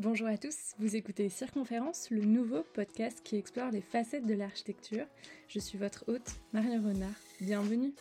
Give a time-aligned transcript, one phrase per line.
[0.00, 5.06] Bonjour à tous, vous écoutez Circonférence, le nouveau podcast qui explore les facettes de l'architecture.
[5.46, 7.14] Je suis votre hôte, Marie Renard.
[7.40, 7.94] Bienvenue.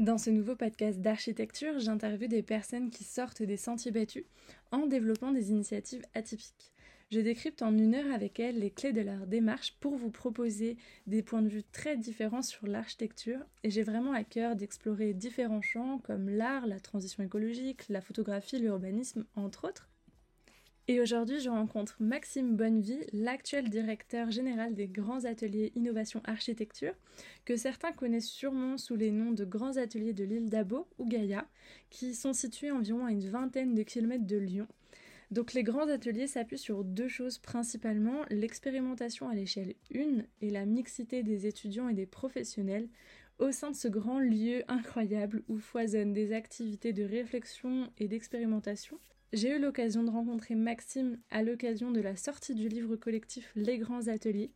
[0.00, 4.24] Dans ce nouveau podcast d'architecture, j'interviewe des personnes qui sortent des sentiers battus
[4.72, 6.73] en développant des initiatives atypiques.
[7.14, 10.76] Je décrypte en une heure avec elles les clés de leur démarche pour vous proposer
[11.06, 15.62] des points de vue très différents sur l'architecture et j'ai vraiment à cœur d'explorer différents
[15.62, 19.88] champs comme l'art, la transition écologique, la photographie, l'urbanisme, entre autres.
[20.88, 26.94] Et aujourd'hui, je rencontre Maxime Bonnevie, l'actuel directeur général des grands ateliers Innovation Architecture,
[27.44, 31.46] que certains connaissent sûrement sous les noms de grands ateliers de l'île d'Abo ou Gaïa,
[31.90, 34.66] qui sont situés environ à une vingtaine de kilomètres de Lyon.
[35.34, 40.64] Donc les grands ateliers s'appuient sur deux choses principalement, l'expérimentation à l'échelle 1 et la
[40.64, 42.88] mixité des étudiants et des professionnels
[43.40, 49.00] au sein de ce grand lieu incroyable où foisonnent des activités de réflexion et d'expérimentation
[49.32, 53.78] j'ai eu l'occasion de rencontrer Maxime à l'occasion de la sortie du livre collectif Les
[53.78, 54.52] Grands Ateliers,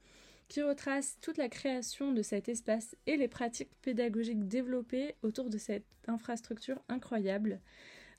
[0.46, 5.58] qui retrace toute la création de cet espace et les pratiques pédagogiques développées autour de
[5.58, 7.60] cette infrastructure incroyable.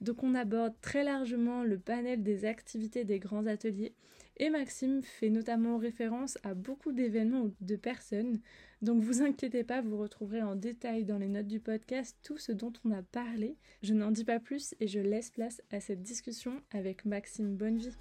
[0.01, 3.93] Donc on aborde très largement le panel des activités des grands ateliers
[4.37, 8.39] et Maxime fait notamment référence à beaucoup d'événements ou de personnes.
[8.81, 12.53] Donc vous inquiétez pas, vous retrouverez en détail dans les notes du podcast tout ce
[12.53, 13.57] dont on a parlé.
[13.83, 17.97] Je n'en dis pas plus et je laisse place à cette discussion avec Maxime Bonnevie.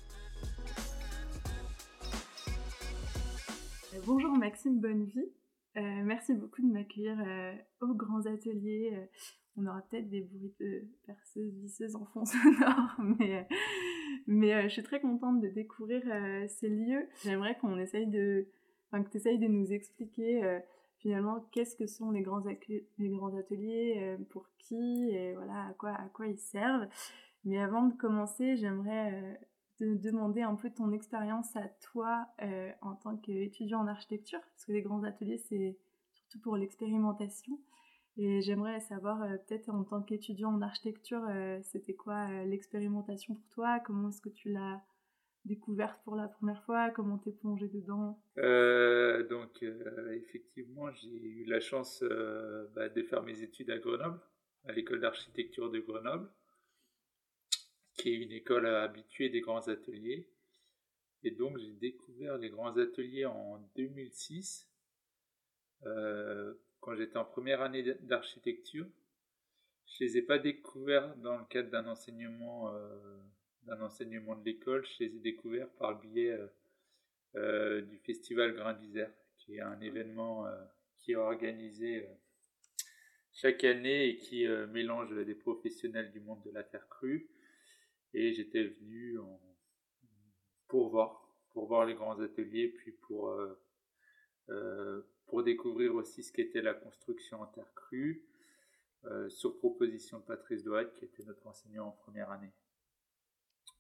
[3.95, 5.33] Euh, bonjour Maxime Bonnevie.
[5.77, 8.93] Euh, merci beaucoup de m'accueillir euh, aux grands ateliers
[9.59, 13.47] on aura peut-être des bruits de perceuses, visseuses en fond sonore, mais,
[14.27, 17.09] mais euh, je suis très contente de découvrir euh, ces lieux.
[17.25, 18.47] J'aimerais qu'on essaye de,
[18.87, 20.61] enfin, que tu essayes de nous expliquer euh,
[20.99, 22.43] finalement qu'est-ce que sont les grands,
[22.99, 26.89] les grands ateliers, pour qui, et voilà, à quoi, à quoi ils servent.
[27.45, 29.41] Mais avant de commencer, j'aimerais
[29.77, 32.27] te demander un peu ton expérience à toi
[32.83, 35.79] en tant qu'étudiant en architecture, parce que les grands ateliers, c'est
[36.15, 37.61] surtout pour l'expérimentation.
[38.21, 43.35] Et j'aimerais savoir, euh, peut-être en tant qu'étudiant en architecture, euh, c'était quoi euh, l'expérimentation
[43.35, 43.79] pour toi?
[43.79, 44.83] Comment est-ce que tu l'as
[45.45, 46.91] découverte pour la première fois?
[46.91, 48.21] Comment t'es plongé dedans?
[48.37, 49.63] Donc,
[50.11, 52.03] effectivement, j'ai eu la chance
[52.75, 54.21] bah, de faire mes études à Grenoble,
[54.65, 56.29] à l'école d'architecture de Grenoble,
[57.95, 60.29] qui est une école habituée des grands ateliers.
[61.23, 64.69] Et donc, j'ai découvert les grands ateliers en 2006
[66.81, 68.87] quand j'étais en première année d'architecture.
[69.87, 73.19] Je les ai pas découverts dans le cadre d'un enseignement, euh,
[73.63, 74.87] d'un enseignement de l'école.
[74.87, 76.47] Je les ai découverts par le biais euh,
[77.37, 80.47] euh, du festival Grain d'Isère, qui est un événement
[80.97, 82.07] qui est organisé
[83.33, 87.31] chaque année et qui mélange des professionnels du monde de la terre crue.
[88.15, 89.19] Et j'étais venu
[90.67, 93.33] pour voir, pour voir les grands ateliers, puis pour
[95.29, 98.25] pour découvrir aussi ce qu'était la construction en terre crue,
[99.05, 102.53] euh, sur proposition de Patrice Dohat, qui était notre enseignant en première année.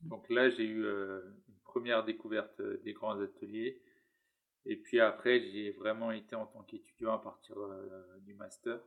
[0.02, 3.82] Donc là, j'ai eu euh, une première découverte euh, des grands ateliers.
[4.64, 7.56] Et puis après, j'ai vraiment été en tant qu'étudiant à partir
[8.20, 8.80] du master.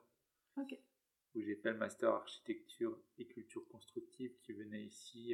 [1.33, 5.33] Où j'ai fait le master architecture et culture constructive qui venait ici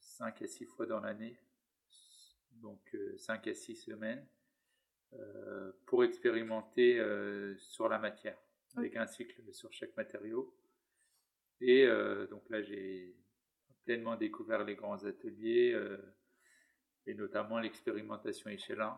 [0.00, 1.38] 5 à 6 fois dans l'année.
[2.50, 4.26] Donc 5 à 6 semaines.
[5.14, 8.36] Euh, pour expérimenter euh, sur la matière,
[8.76, 10.54] avec un cycle sur chaque matériau.
[11.62, 13.16] Et euh, donc là, j'ai
[13.84, 15.74] pleinement découvert les grands ateliers
[17.06, 18.92] et notamment l'expérimentation échelon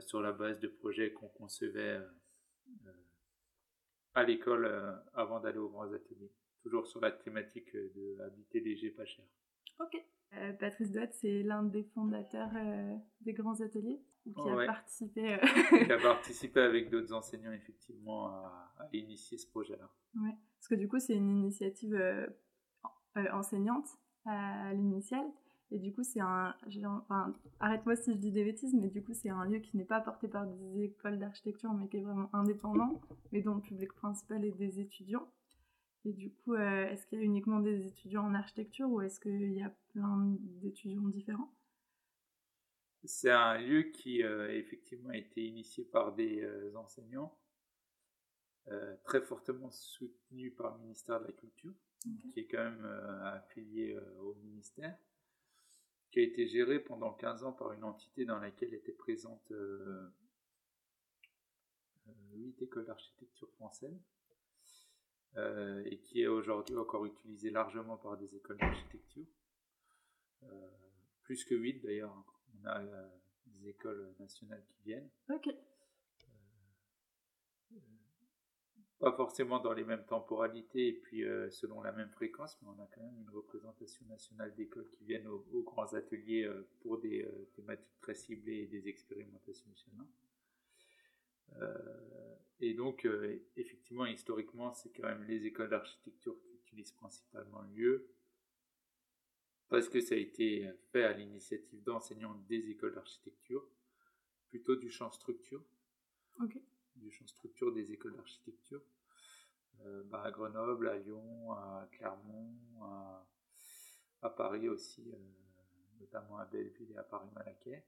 [0.00, 1.98] sur la base de projets qu'on concevait
[4.12, 4.66] à l'école
[5.14, 6.30] avant d'aller aux grands ateliers.
[6.62, 9.24] Toujours sur la thématique de habiter léger, pas cher.
[9.78, 9.96] Ok.
[10.58, 12.52] Patrice Douat, c'est l'un des fondateurs
[13.22, 14.02] des grands ateliers?
[14.24, 15.34] Qui a participé.
[15.34, 19.88] Euh, qui a participé avec d'autres enseignants, effectivement, à, initier ce projet-là.
[20.16, 22.26] Ouais, parce que du coup, c'est une initiative euh,
[23.16, 23.88] euh, enseignante
[24.26, 25.26] à l'initiale.
[25.72, 26.54] Et du coup, c'est un.
[26.82, 29.84] Enfin, arrête-moi si je dis des bêtises, mais du coup, c'est un lieu qui n'est
[29.84, 33.00] pas porté par des écoles d'architecture, mais qui est vraiment indépendant,
[33.30, 35.28] mais dont le public principal est des étudiants.
[36.04, 39.52] Et du coup, est-ce qu'il y a uniquement des étudiants en architecture ou est-ce qu'il
[39.52, 41.52] y a plein d'étudiants différents?
[43.04, 47.36] C'est un lieu qui euh, effectivement a été initié par des euh, enseignants,
[48.68, 51.72] euh, très fortement soutenu par le ministère de la Culture,
[52.30, 52.84] qui est quand même
[53.24, 54.96] affilié au ministère,
[56.10, 59.52] qui a été géré pendant 15 ans par une entité dans laquelle était présente
[62.32, 64.00] huit écoles d'architecture françaises
[65.36, 69.26] et qui est aujourd'hui encore utilisé largement par des écoles d'architecture.
[71.22, 72.24] plus que huit d'ailleurs.
[72.62, 72.82] On a
[73.46, 75.10] des écoles nationales qui viennent.
[75.28, 75.48] Ok.
[79.00, 82.82] pas forcément dans les mêmes temporalités et puis euh, selon la même fréquence, mais on
[82.82, 87.22] a quand même une représentation nationale d'écoles qui viennent aux, grands ateliers euh, pour des
[87.22, 90.06] euh, thématiques très ciblées et des expérimentations chemin.
[92.60, 93.08] et donc,
[93.56, 98.08] effectivement, historiquement, c'est quand même les écoles d'architecture qui utilisent principalement le lieu,
[99.70, 103.66] parce que ça a été fait à l'initiative d'enseignants des écoles d'architecture,
[104.48, 105.62] plutôt du champ structure.
[106.40, 106.58] Ok
[106.96, 108.82] du champ structure des écoles d'architecture,
[109.84, 112.54] euh, bah, à Grenoble, à Lyon, à Clermont,
[114.22, 115.18] à, Paris aussi, euh,
[116.00, 117.84] notamment à Belleville et à Paris-Malaquais.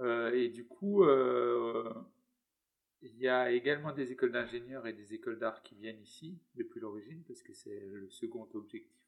[0.00, 1.04] Euh, et du coup,
[3.02, 6.80] il y a également des écoles d'ingénieurs et des écoles d'art qui viennent ici depuis
[6.80, 9.01] l'origine, parce que c'est le second objectif.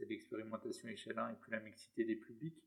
[0.00, 2.62] C'est l'expérimentation échelon et puis la mixité des publics.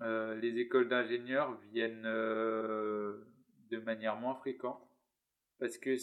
[0.00, 4.86] les écoles d'ingénieurs viennent de manière moins fréquente
[5.58, 5.96] parce que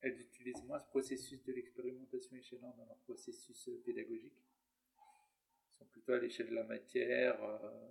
[0.00, 4.36] elles utilisent moins ce processus de l'expérimentation échelante dans leur processus euh, pédagogique.
[4.36, 7.42] Elles sont plutôt à l'échelle de la matière.
[7.42, 7.88] Euh,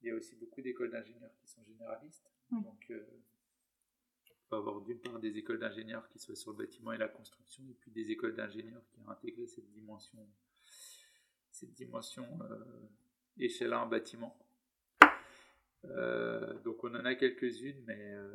[0.00, 2.30] il y a aussi beaucoup d'écoles d'ingénieurs qui sont généralistes.
[2.50, 2.92] Donc,
[4.54, 7.62] euh, avoir d'une part des écoles d'ingénieurs qui soient sur le bâtiment et la construction,
[7.68, 10.18] et puis des écoles d'ingénieurs qui ont intégré cette dimension,
[11.50, 12.26] cette dimension
[13.38, 14.36] échelon bâtiment.
[15.90, 18.32] Euh, donc on en a quelques-unes, mais euh,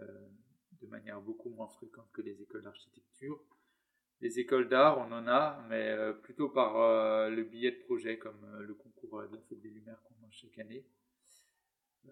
[0.81, 3.42] de manière beaucoup moins fréquente que les écoles d'architecture.
[4.21, 8.45] Les écoles d'art, on en a, mais euh, plutôt par le billet de projet, comme
[8.60, 10.86] le concours de la Fête des Lumières qu'on lance chaque année.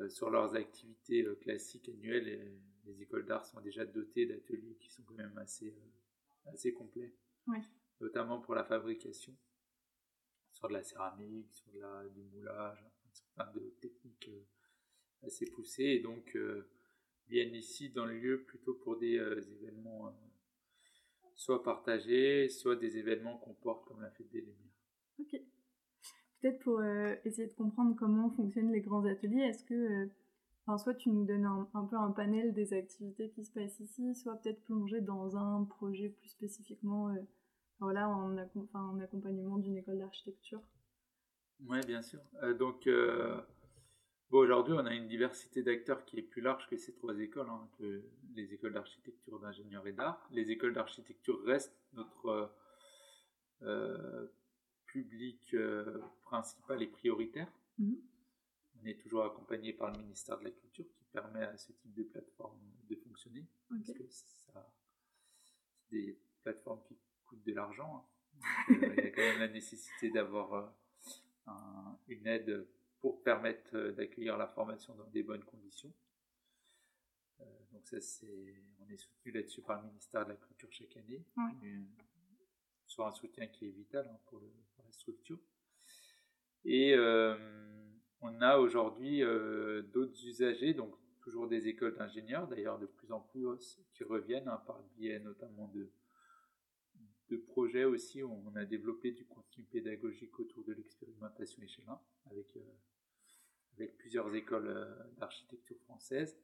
[0.09, 5.15] sur leurs activités classiques annuelles, les, écoles d'art sont déjà dotées d'ateliers qui sont quand
[5.15, 5.75] même assez,
[6.45, 7.13] assez complets,
[7.99, 9.35] notamment pour la fabrication,
[10.51, 14.29] sur de la céramique, sur de la, du moulage, sur plein de techniques
[15.23, 16.69] assez poussé et donc euh,
[17.27, 20.11] viennent ici dans le lieu plutôt pour des euh, événements euh,
[21.35, 24.55] soit partagés, soit des événements qu'on porte comme la fête des Lumières.
[25.19, 25.41] Ok.
[26.39, 26.83] Peut-être pour
[27.25, 30.07] essayer de comprendre comment fonctionnent les grands ateliers, est-ce que
[30.67, 34.13] Enfin, soit tu nous donnes un, peu un panel des activités qui se passent ici,
[34.15, 37.15] soit peut-être plonger dans un projet plus spécifiquement
[37.79, 38.37] voilà, en,
[38.73, 40.59] en accompagnement d'une école d'architecture.
[41.61, 42.19] Oui, bien sûr.
[42.59, 42.85] donc,
[44.29, 47.47] Bon, aujourd'hui, on a une diversité d'acteurs qui est plus large que ces trois écoles,
[47.49, 48.03] hein, que
[48.35, 50.27] les écoles d'architecture, d'ingénieur et d'art.
[50.31, 52.51] Les écoles d'architecture restent notre
[53.61, 54.27] euh,
[54.85, 57.49] public euh, principal et prioritaire.
[57.79, 57.99] Mm-hmm.
[58.87, 62.03] Est toujours accompagné par le ministère de la Culture qui permet à ce type de
[62.03, 63.45] plateforme de fonctionner.
[63.69, 64.73] Parce que ça,
[65.43, 67.97] c'est des plateformes qui coûtent de l'argent.
[67.97, 68.05] Hein.
[68.69, 70.73] Euh, il y a quand même la nécessité d'avoir
[72.07, 72.67] une aide
[72.99, 75.93] pour permettre euh, d'accueillir la formation dans des bonnes conditions.
[77.39, 80.97] Euh, donc ça, c'est, on est soutenu là-dessus par le ministère de la Culture chaque
[80.97, 81.83] année, euh,
[82.85, 85.39] soit un soutien qui est vital hein, pour, la structure.
[86.65, 86.95] Et
[88.21, 89.21] on a aujourd'hui
[89.93, 94.61] d'autres usagers, donc toujours des écoles d'ingénieurs, d'ailleurs de plus en plus qui reviennent hein,
[94.65, 95.89] par le biais notamment de,
[97.29, 101.97] de projets aussi où on a développé du contenu pédagogique autour de l'expérimentation échelon
[102.31, 102.61] avec, euh,
[103.75, 106.39] avec plusieurs écoles euh, d'architecture françaises.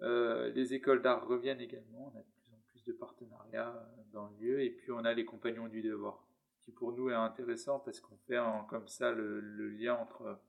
[0.00, 4.28] Euh, les écoles d'art reviennent également, on a de plus en plus de partenariats dans
[4.28, 6.26] le lieu, et puis on a les compagnons du devoir,
[6.62, 10.40] qui pour nous est intéressant parce qu'on fait comme ça le, lien entre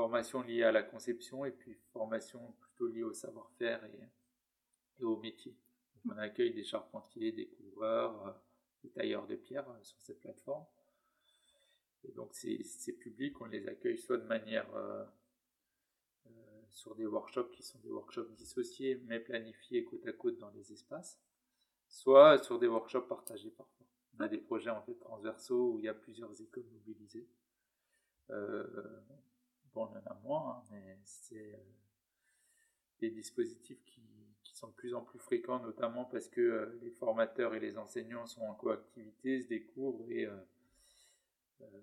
[0.00, 3.84] formation liée à la conception et puis formation plutôt liée au savoir-faire
[4.98, 5.54] et au métier.
[6.08, 8.32] On accueille des charpentiers, des couvreurs, euh,
[8.82, 10.64] des tailleurs de pierre euh, sur cette plateforme.
[12.04, 15.04] Et donc ces, publics, on les accueille soit de manière euh,
[16.70, 20.72] sur des workshops qui sont des workshops dissociés mais planifiés côte à côte dans les
[20.72, 21.20] espaces,
[21.88, 23.86] soit sur des workshops partagés parfois.
[24.16, 27.28] On a des projets en fait transversaux où il y a plusieurs écoles mobilisées.
[29.74, 31.60] Bon, on en a moins, hein, mais c'est
[33.00, 34.00] des dispositifs qui,
[34.60, 38.26] sont de plus en plus fréquents, notamment parce que euh, les formateurs et les enseignants
[38.26, 40.36] sont en coactivité, se découvrent et euh,
[41.62, 41.80] euh,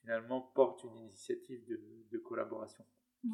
[0.00, 2.84] finalement portent une initiative de, collaboration.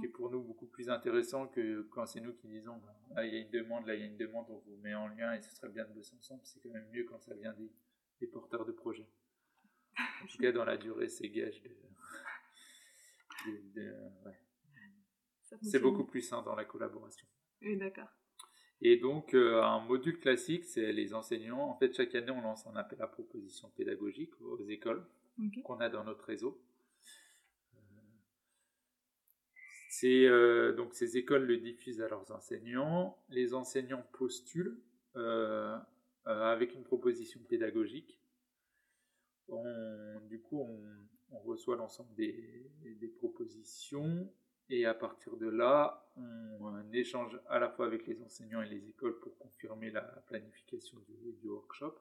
[0.00, 2.80] Qui est pour nous beaucoup plus intéressant que quand c'est nous qui disons
[3.14, 4.94] là il y a une demande, là il y a une demande, on vous met
[4.94, 6.40] en lien et ce serait bien de bosser ensemble.
[6.44, 7.54] C'est quand même mieux quand ça vient
[8.18, 9.08] des, porteurs de projets.
[9.98, 11.70] En tout cas, dans la durée, c'est gage de,
[15.62, 17.26] c'est beaucoup plus sain dans la collaboration.
[17.62, 18.08] Oui, d'accord.
[18.84, 21.60] Et donc, euh, un module classique, c'est les enseignants.
[21.60, 25.06] En fait, chaque année, on lance un appel à proposition pédagogique aux écoles
[25.64, 26.60] qu'on a dans notre réseau.
[29.88, 33.16] C'est euh, donc ces écoles le diffusent à leurs enseignants.
[33.28, 34.80] Les enseignants postulent
[35.14, 35.78] euh,
[36.24, 38.20] avec une proposition pédagogique.
[40.28, 40.80] du coup, on,
[41.40, 44.32] reçoit l'ensemble des, des, propositions
[44.68, 48.88] et à partir de là, on, échange à la fois avec les enseignants et les
[48.88, 51.94] écoles pour confirmer la planification du, workshop.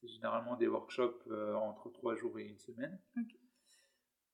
[0.00, 2.98] C'est généralement des workshops euh, entre trois jours et une semaine.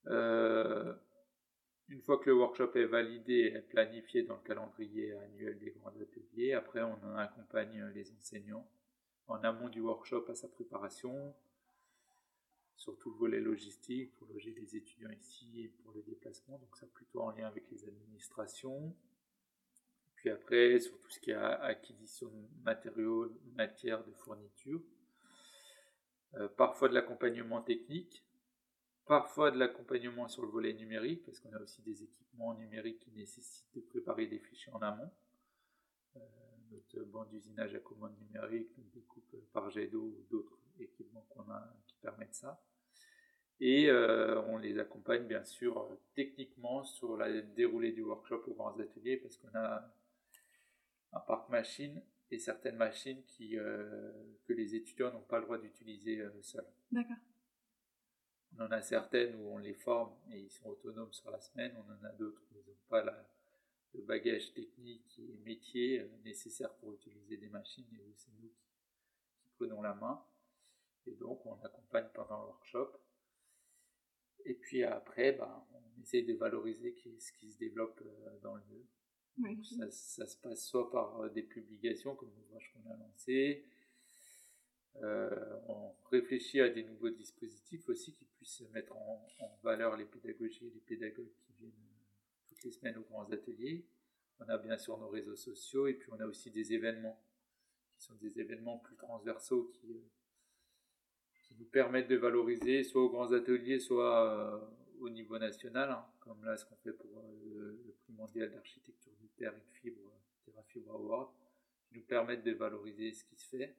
[0.07, 0.93] Euh,
[1.87, 5.93] une fois que le workshop est validé et planifié dans le calendrier annuel des grands
[6.01, 8.67] ateliers, après on accompagne les enseignants
[9.27, 11.33] en amont du workshop à sa préparation,
[12.75, 16.85] surtout le volet logistique pour loger les étudiants ici et pour les déplacements, donc ça
[16.87, 18.95] plutôt en lien avec les administrations.
[20.15, 24.81] Puis après, sur tout ce qui est acquisition de matériaux, matières, de fourniture.
[26.37, 28.25] Euh, parfois de l'accompagnement technique,
[29.05, 33.11] parfois de l'accompagnement sur le volet numérique, parce qu'on a aussi des équipements numériques qui
[33.11, 35.11] nécessitent de préparer des fichiers en amont.
[36.17, 36.19] Euh,
[36.71, 41.49] notre banc d'usinage à commande numérique, notre découpe par jet d'eau ou d'autres équipements qu'on
[41.49, 42.61] a qui permettent ça.
[43.59, 48.77] Et euh, on les accompagne bien sûr techniquement sur la déroulée du workshop aux grands
[48.79, 49.93] ateliers parce qu'on a
[51.13, 54.11] un parc machine et certaines machines qui, euh,
[54.45, 56.67] que les étudiants n'ont pas le droit d'utiliser euh, seuls.
[56.91, 57.15] D'accord.
[58.57, 61.73] On en a certaines où on les forme et ils sont autonomes sur la semaine.
[61.77, 63.03] On en a d'autres où ils n'ont pas
[63.93, 68.51] le bagage technique et métier nécessaire pour utiliser des machines et où c'est nous
[69.39, 70.21] qui prenons la main.
[71.07, 72.91] Et donc, on accompagne pendant le workshop.
[74.45, 78.63] Et puis après, bah, on essaie de valoriser ce qui se développe euh, dans le
[78.69, 79.63] lieu.
[79.91, 83.65] ça, se passe soit par euh, des publications comme l'ouvrage qu'on a lancé,
[85.03, 89.27] euh, on réfléchit à des nouveaux dispositifs aussi qui puissent mettre en,
[89.63, 91.71] valeur les pédagogies et les pédagogues qui viennent
[92.47, 93.85] toutes les semaines aux grands ateliers.
[94.39, 97.19] On a bien sûr nos réseaux sociaux et puis on a aussi des événements
[97.95, 100.03] qui sont des événements plus transversaux qui,
[101.55, 104.59] qui nous permettent de valoriser soit aux grands ateliers, soit euh,
[104.99, 109.13] au niveau national, hein, comme là ce qu'on fait pour euh, le, prix mondial d'architecture
[109.19, 110.11] du terre et de fibre,
[110.45, 111.29] Terra Fibre Award,
[111.87, 113.75] qui nous permettent de valoriser ce qui se fait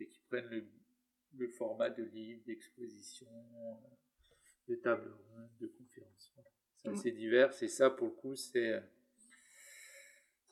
[0.00, 3.28] et qui prennent le, format de livres, d'expositions,
[4.68, 6.34] de tables rondes, de conférences.
[6.76, 8.82] C'est assez divers et ça pour le coup c'est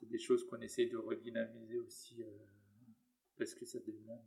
[0.02, 2.26] des choses qu'on essaie de redynamiser aussi euh,
[3.36, 4.24] parce que ça demande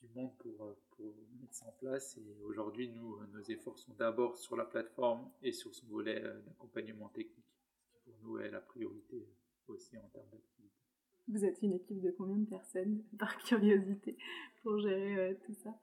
[0.00, 2.16] du monde pour, euh, pour mettre ça en place.
[2.18, 6.22] Et aujourd'hui, nous, euh, nos efforts sont d'abord sur la plateforme et sur son volet
[6.22, 7.44] euh, d'accompagnement technique,
[7.82, 9.26] ce qui pour nous est la priorité
[9.68, 10.74] aussi en termes d'activité.
[11.28, 14.16] Vous êtes une équipe de combien de personnes, par curiosité,
[14.62, 15.74] pour gérer tout ça?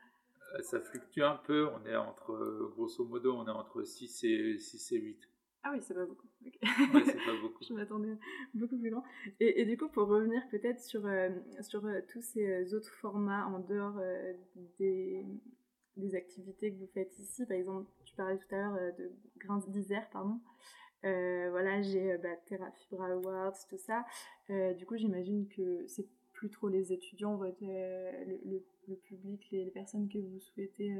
[0.62, 4.91] Ça fluctue un peu, on est entre, grosso modo, on est entre 6 et, 6
[4.93, 5.29] et 8.
[5.67, 6.27] Ah oui, c'est pas beaucoup.
[6.43, 6.51] Ouais,
[7.05, 7.63] c'est pas beaucoup.
[7.67, 8.15] je m'attendais
[8.53, 9.03] beaucoup plus grand.
[9.39, 11.29] Et, et, du coup, pour revenir peut-être sur, euh,
[11.62, 14.00] sur euh, tous ces euh, autres formats en dehors
[14.77, 15.25] des,
[15.98, 19.63] des, activités que vous faites ici, par exemple, tu parlais tout à l'heure de Grains
[19.67, 20.39] d'Isère, pardon.
[21.01, 24.05] voilà, j'ai bah, Terra Fibra Awards, tout ça.
[24.50, 29.72] du coup, j'imagine que c'est plus trop les étudiants, votre, le, le, public, les, les,
[29.72, 30.95] personnes que vous souhaitez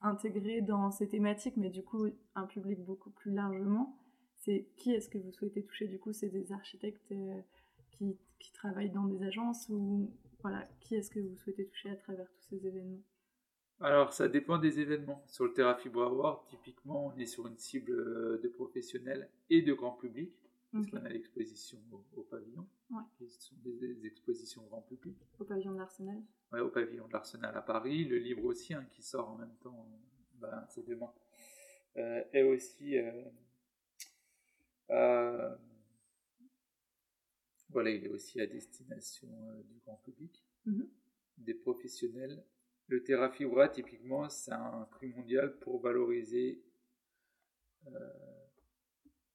[0.00, 3.98] intégré dans ces thématiques, mais du coup un public beaucoup plus largement.
[4.36, 5.88] C'est qui est-ce que vous souhaitez toucher?
[5.88, 7.40] Du coup, c'est des architectes euh,
[7.92, 10.10] qui, qui, travaillent dans des agences ou
[10.42, 13.00] voilà, qui est-ce que vous souhaitez toucher à travers tous ces événements?
[13.80, 15.22] Alors, ça dépend des événements.
[15.26, 19.62] Sur le Terra Fibre Award, typiquement, on est sur une cible euh, de professionnels et
[19.62, 20.32] de grand public,
[20.74, 21.78] parce qu'on a l'exposition
[22.16, 22.66] au, pavillon,
[23.16, 25.16] qui sont des, expositions grand public.
[25.38, 28.04] Au pavillon de l'Arsenal au pavillon de l'Arsenal à Paris.
[28.04, 29.88] Le livre aussi, hein, qui sort en même temps,
[30.34, 31.12] ben, c'est demain,
[31.96, 32.96] euh, est aussi
[34.90, 35.54] euh,
[37.70, 40.88] voilà, il est aussi à destination euh, du grand public, mm-hmm.
[41.38, 42.44] des professionnels.
[42.86, 46.62] Le Terra Fibra, typiquement, c'est un prix mondial pour valoriser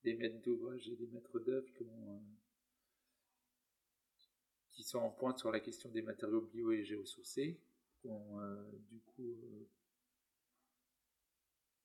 [0.03, 2.21] des maîtres d'ouvrage et des maîtres d'œuvre qui ont
[4.79, 7.59] qui sont en pointe sur la question des matériaux bio et géosourcés,
[8.05, 9.67] ont euh, du coup, euh,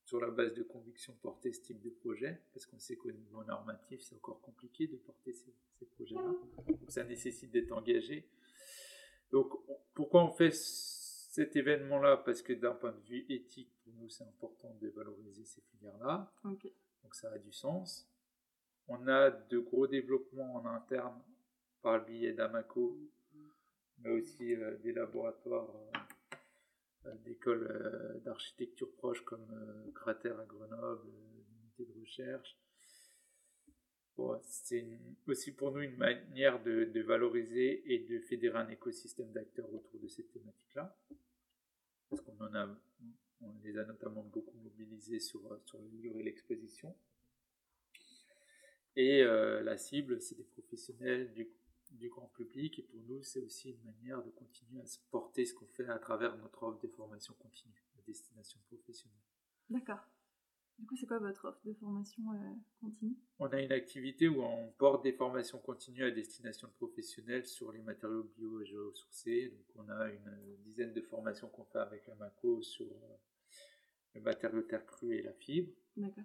[0.05, 3.43] sur la base de conviction, porté ce type de projet, parce qu'on sait qu'au niveau
[3.43, 5.53] normatif, c'est encore compliqué de porter ces,
[5.97, 6.35] projets-là.
[6.69, 8.29] Donc ça nécessite d'être engagé.
[9.33, 9.53] Donc
[9.93, 12.19] pourquoi on fait cet événement-là?
[12.19, 16.33] Parce que d'un point de vue éthique, pour nous, c'est important de valoriser ces filières-là.
[17.05, 18.11] Donc ça a du sens.
[18.89, 21.23] on a de gros développements en interne
[21.83, 22.99] par le biais d'Amaco,
[23.99, 25.71] mais aussi des laboratoires
[27.25, 32.59] d'écoles d'architecture proches comme Cratère à Grenoble, l'unité de recherche.
[34.43, 34.87] c'est
[35.27, 40.01] aussi pour nous une manière de, de, valoriser et de fédérer un écosystème d'acteurs autour
[40.01, 40.97] de cette thématique-là.
[42.09, 42.69] Parce qu'on en a,
[43.45, 46.95] on les a notamment beaucoup mobilisés sur, sur le livre et l'exposition.
[48.97, 51.49] Et euh, la cible, c'est des professionnels du,
[51.91, 52.79] du, grand public.
[52.79, 55.89] Et pour nous, c'est aussi une manière de continuer à se porter ce qu'on fait
[55.89, 59.19] à travers notre offre de formation continue à destination professionnelle.
[59.69, 60.07] D'accord.
[60.79, 63.17] Du coup, c'est quoi votre offre de formation euh, continue?
[63.39, 67.81] On a une activité où on porte des formations continues à destination professionnelle sur les
[67.81, 69.51] matériaux bio et géosourcés.
[69.51, 73.17] Donc, on a une dizaine de formations qu'on fait avec la MACO sur euh,
[74.15, 75.73] le matériau terre crue et la fibre.
[75.97, 76.25] D'accord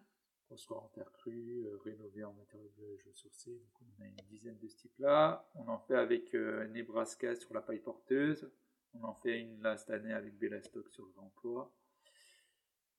[0.49, 3.53] construire en terre crue, euh, rénover en matériaux sourcés.
[3.53, 5.47] Donc on a une dizaine de ce type-là.
[5.53, 8.51] On en fait avec euh, Nebraska sur la paille porteuse.
[8.93, 11.71] On en fait une là cette année avec Bellastock sur le réemploi.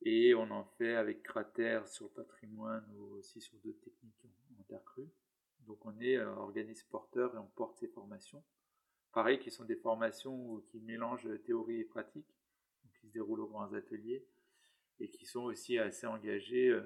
[0.03, 4.25] Et on en fait avec Cratère sur le patrimoine ou aussi sur d'autres techniques
[4.59, 5.09] en, terre crue.
[5.67, 8.43] Donc on est euh, organisme porteur et on porte ces formations.
[9.13, 12.33] Pareil, qui sont des formations qui mélangent théorie et pratique,
[12.85, 14.25] donc qui se déroulent aux grands ateliers
[15.01, 16.79] et qui sont aussi assez engagés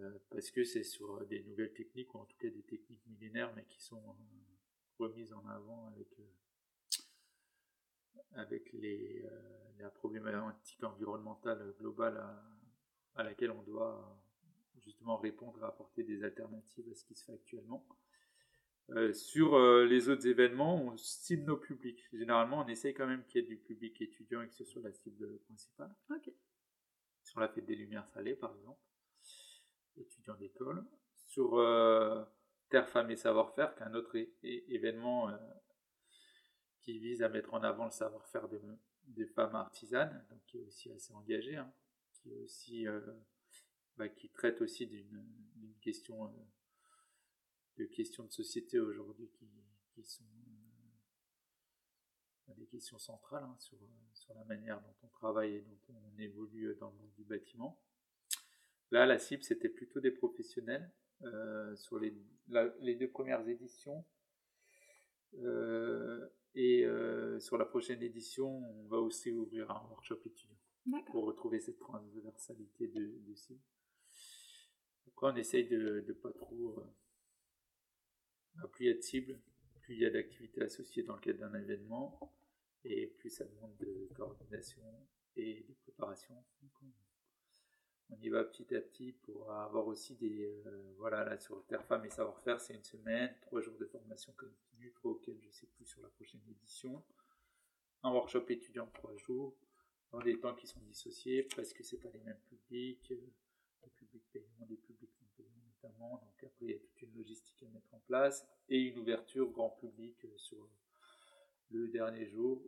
[0.00, 3.06] euh, parce que c'est sur euh, des nouvelles techniques, ou en tout cas des techniques
[3.06, 4.12] millénaires, mais qui sont euh,
[4.98, 6.08] remises en avant avec,
[8.32, 9.24] avec les,
[9.78, 12.24] la problématique environnementale globale
[13.14, 14.22] à, laquelle on doit
[14.78, 17.86] justement répondre et apporter des alternatives à ce qui se fait actuellement.
[19.12, 22.04] Sur les autres événements, on cible nos publics.
[22.12, 24.82] Généralement, on essaye quand même qu'il y ait du public étudiant et que ce soit
[24.82, 25.94] la cible principale.
[27.22, 28.80] Sur la fête des Lumières salées, par exemple
[29.96, 30.84] étudiants d'école,
[31.26, 32.24] sur euh,
[32.68, 35.36] Terre, Femmes et Savoir-faire, qui est un autre événement euh,
[36.80, 40.90] qui vise à mettre en avant le savoir-faire des, femmes artisanes, donc qui est aussi
[40.90, 41.72] assez engagé, hein,
[42.12, 43.00] qui est aussi euh,
[43.96, 46.34] bah, qui traite aussi d'une question
[47.78, 49.48] de questions de société aujourd'hui qui,
[49.94, 50.24] qui, sont
[52.56, 53.78] des questions centrales hein, sur,
[54.12, 57.80] sur la manière dont on travaille et dont on évolue dans le monde du bâtiment.
[58.90, 60.92] Là, la cible, c'était plutôt des professionnels.
[61.24, 62.12] Euh, sur les,
[62.80, 64.04] les, deux premières éditions.
[65.38, 70.56] Euh, et euh, sur la prochaine édition, on va aussi ouvrir un workshop étudiant
[71.06, 73.60] pour retrouver cette transversalité de, de cible.
[75.06, 76.82] Après, on essaye de ne pas trop.
[78.72, 79.38] Plus il y a de cibles,
[79.80, 82.32] plus il y a d'activités associées dans le cadre d'un événement,
[82.84, 84.82] et plus ça demande de coordination
[85.36, 86.34] et de préparation.
[88.10, 91.84] On y va petit à petit pour avoir aussi des euh, voilà là sur Terre
[91.86, 95.66] Femme et savoir-faire c'est une semaine trois jours de formation continue trois auxquels je sais
[95.66, 97.02] plus sur la prochaine édition.
[98.02, 99.56] Un workshop étudiant trois jours
[100.10, 103.32] dans des temps qui sont dissociés parce que c'est pas les mêmes publics euh,
[103.82, 104.91] des publics payants publics
[106.10, 109.50] donc après il y a toute une logistique à mettre en place et une ouverture
[109.50, 110.68] grand public euh, sur
[111.70, 112.62] le dernier jour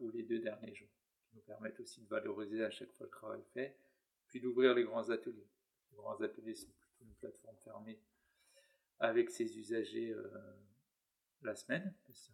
[0.00, 0.88] ou les deux derniers jours
[1.24, 3.76] qui nous permettent aussi de valoriser à chaque fois le travail fait
[4.32, 5.46] puis d'ouvrir les grands ateliers.
[5.90, 8.00] Les grands ateliers sont plutôt une plateforme fermée
[8.98, 10.56] avec ses usagers euh,
[11.42, 11.94] la semaine.
[12.10, 12.32] C'est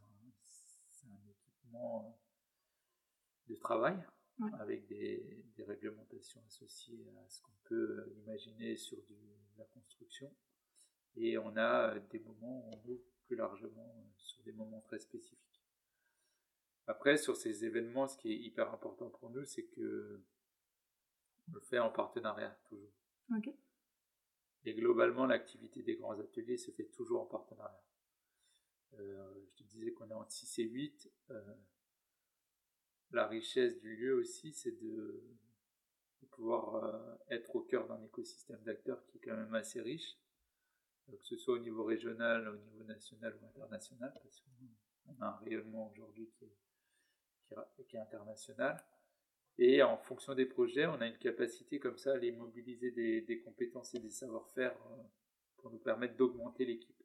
[1.08, 2.16] un, équipement
[3.48, 3.96] de travail
[4.60, 9.16] avec des, réglementations associées à ce qu'on peut euh, imaginer sur du,
[9.58, 10.34] la construction.
[11.16, 14.98] Et on a des moments où on ouvre plus largement euh, sur des moments très
[14.98, 15.62] spécifiques.
[16.86, 20.22] Après, sur ces événements, ce qui est hyper important pour nous, c'est que
[21.48, 22.92] on le fait en partenariat, toujours.
[24.64, 27.82] Et globalement, l'activité des grands ateliers se fait toujours en partenariat.
[28.94, 31.12] Euh, je te disais qu'on est entre 6 et 8.
[31.30, 31.54] Euh,
[33.10, 35.22] la richesse du lieu aussi, c'est de,
[36.26, 40.16] pouvoir euh, être au cœur d'un écosystème d'acteurs qui est quand même assez riche,
[41.06, 45.36] que ce soit au niveau régional, au niveau national ou international, parce qu'on a un
[45.38, 46.46] rayonnement aujourd'hui qui
[47.88, 48.76] qui est international.
[49.58, 53.40] Et en fonction des projets, on a une capacité comme ça à les mobiliser des,
[53.40, 55.02] compétences et des savoir-faire euh,
[55.56, 57.02] pour nous permettre d'augmenter l'équipe.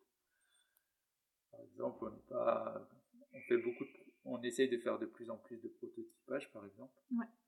[1.49, 2.87] Par exemple, on, pas,
[3.31, 3.85] on fait beaucoup
[4.25, 6.93] on essaye de faire de plus en plus de prototypage, par exemple,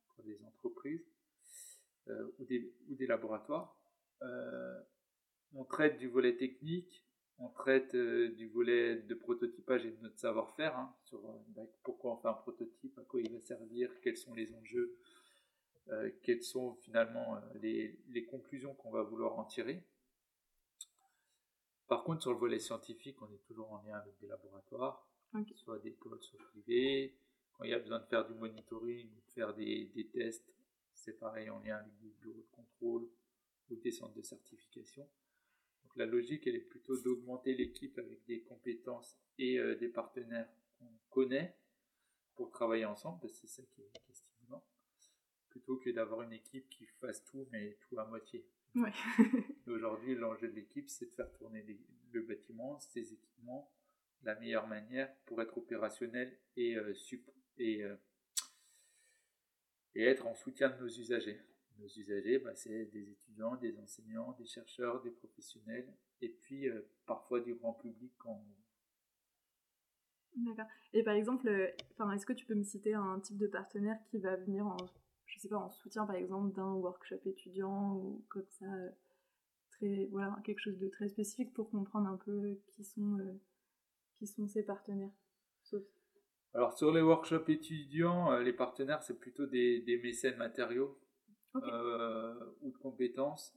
[0.10, 1.15] pour des entreprises euh,
[2.08, 3.76] ou, des, ou, des, laboratoires.
[4.22, 4.80] Euh,
[5.54, 7.06] on traite du volet technique,
[7.38, 12.18] on traite du volet de prototypage et de notre savoir-faire hein, sur bah, pourquoi on
[12.18, 14.98] fait un prototype, à quoi il va servir, quels sont les enjeux,
[15.90, 19.84] euh, quelles sont finalement les, les conclusions qu'on va vouloir en tirer.
[21.88, 25.08] Par contre, sur le volet scientifique, on est toujours en lien avec des laboratoires,
[25.56, 27.16] soit d'écoles, soit privées.
[27.54, 30.55] Quand il y a besoin de faire du monitoring de faire des, des tests,
[30.96, 33.10] c'est pareil en lien avec des bureaux de contrôle
[33.70, 35.08] ou des centres de certification.
[35.84, 40.50] Donc la logique, elle est plutôt d'augmenter l'équipe avec des compétences et euh, des partenaires
[40.78, 41.56] qu'on connaît
[42.36, 44.64] pour travailler ensemble, parce que c'est ça qui est, qui est stimulant,
[45.50, 48.46] plutôt que d'avoir une équipe qui fasse tout, mais tout à moitié.
[48.76, 48.92] Ouais.
[49.68, 51.66] Aujourd'hui, l'enjeu de l'équipe, c'est de faire tourner
[52.12, 53.72] le bâtiment, ses équipements,
[54.22, 56.94] de la meilleure manière pour être opérationnel et, euh,
[57.58, 57.96] et, euh,
[59.96, 61.40] et être en soutien de nos usagers.
[61.80, 66.82] Nos usagers, bah, c'est des étudiants, des enseignants, des chercheurs, des professionnels, et puis euh,
[67.06, 68.44] parfois du grand public quand
[70.38, 70.66] D'accord.
[70.94, 71.50] Et par exemple,
[71.94, 74.76] enfin, est-ce que tu peux me citer un type de partenaire qui va venir en
[75.26, 78.90] je sais pas, en soutien par exemple d'un workshop étudiant ou comme ça, euh,
[79.72, 83.34] très, voilà, quelque chose de très spécifique pour comprendre un peu qui sont, euh,
[84.18, 85.12] qui sont ces partenaires?
[86.56, 90.98] Alors sur les workshops étudiants, euh, les partenaires c'est plutôt des, des, mécènes matériaux
[91.54, 93.54] ou de compétences.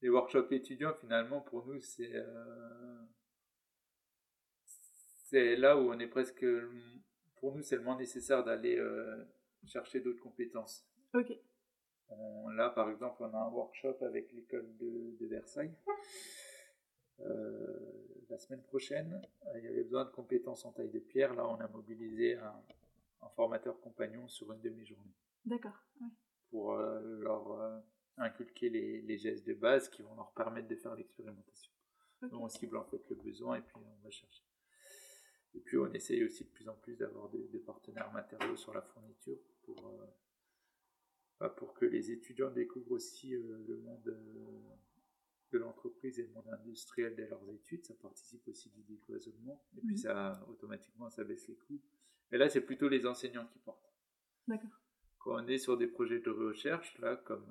[0.00, 2.12] les workshops étudiants finalement pour nous c'est
[5.24, 6.46] c'est là où on est presque
[7.40, 8.80] pour nous c'est le moins nécessaire d'aller
[9.66, 10.86] chercher d'autres compétences.
[11.14, 11.32] Ok.
[12.56, 15.74] là, par exemple, on a un workshop avec l'école de, Versailles.
[17.20, 19.20] Euh, la semaine prochaine,
[19.56, 21.34] il y avait besoin de compétences en taille de pierre.
[21.34, 22.54] Là, on a mobilisé un,
[23.36, 25.14] formateur compagnon sur une demi-journée.
[25.44, 25.84] D'accord.
[26.50, 27.78] Pour euh, leur euh,
[28.16, 31.72] inculquer les, gestes de base qui vont leur permettre de faire l'expérimentation.
[32.22, 34.42] Donc, on cible en fait le besoin et puis on va chercher.
[35.54, 38.82] Et puis on essaye aussi de plus en plus d'avoir des, partenaires matériaux sur la
[38.82, 40.06] fourniture pour, euh,
[41.40, 44.76] bah, pour que les étudiants découvrent aussi euh, le monde euh,
[45.52, 47.84] de l'entreprise et le monde industriel dès leurs études.
[47.84, 49.64] Ça participe aussi du décloisonnement.
[49.76, 51.80] Et puis ça, automatiquement, ça baisse les coûts.
[52.30, 53.92] Et là, c'est plutôt les enseignants qui portent.
[54.46, 54.70] D'accord.
[55.18, 57.46] Quand on est sur des projets de recherche, là, comme,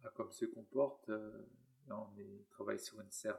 [0.00, 2.08] bah, comme ceux qu'on porte, là, on
[2.50, 3.38] travaille sur une serre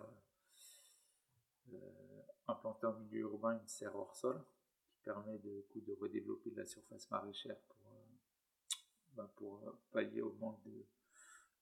[2.47, 4.43] implanter en milieu urbain une serre hors sol
[4.89, 8.05] qui permet de, coup, de redévelopper de la surface maraîchère pour, euh,
[9.15, 10.61] ben, pour euh, pallier au manque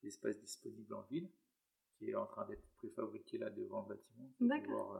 [0.02, 1.30] d'espace disponible en ville,
[1.98, 4.30] qui est en train d'être préfabriqué là devant le bâtiment.
[4.40, 4.96] D'accord.
[4.96, 5.00] Euh,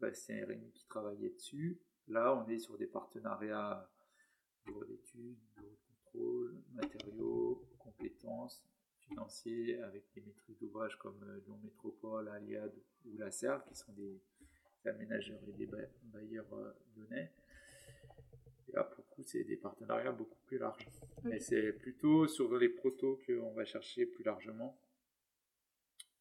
[0.00, 1.80] Bastien et Rémi qui travaillaient dessus.
[2.06, 3.88] Là, on est sur des partenariats
[4.64, 8.62] bureau d'études, bureau de contrôle, matériaux, compétences,
[9.00, 12.72] financiers, avec des maîtrises d'ouvrage comme Lyon Métropole, Aliad
[13.06, 14.20] ou la CERL, qui sont des,
[14.84, 15.68] aménageurs et des
[16.04, 17.30] bailleurs euh, lyonnais.
[18.68, 20.86] Et là, pour le coup, c'est des partenariats beaucoup plus larges.
[21.30, 24.78] Et c'est plutôt sur les protos qu'on va chercher plus largement,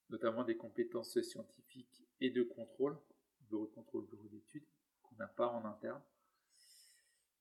[0.09, 2.97] notamment des compétences scientifiques et de contrôle,
[3.49, 4.65] bureau de contrôle, bureau d'études,
[5.03, 6.01] qu'on n'a pas en interne.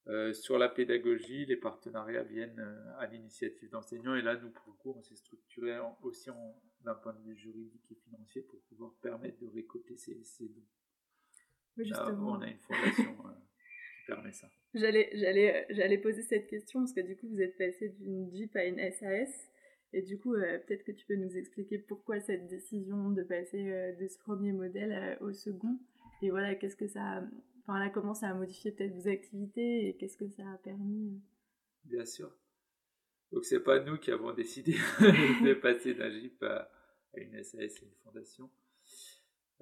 [0.08, 4.68] Euh, sur la pédagogie, les partenariats viennent euh, à l'initiative d'enseignants et là, nous, pour
[4.68, 6.30] le coup, on s'est structuré aussi
[6.82, 10.62] d'un point de vue juridique et financier pour pouvoir permettre de récolter ces, ces dons
[11.78, 13.32] on a une fondation euh,
[13.98, 14.48] qui permet ça.
[14.74, 18.54] J'allais, j'allais, j'allais poser cette question parce que du coup, vous êtes passé d'une Jeep
[18.56, 19.50] à une SAS.
[19.92, 23.94] Et du coup, euh, peut-être que tu peux nous expliquer pourquoi cette décision de passer
[23.98, 25.78] de ce premier modèle au second.
[26.22, 27.22] Et voilà, qu'est-ce que ça.
[27.62, 31.20] Enfin, là, comment ça a modifié peut-être vos activités et qu'est-ce que ça a permis
[31.84, 32.30] Bien sûr.
[33.32, 36.70] Donc, c'est pas nous qui avons décidé de passer d'un Jeep à,
[37.16, 38.50] une SAS et une fondation.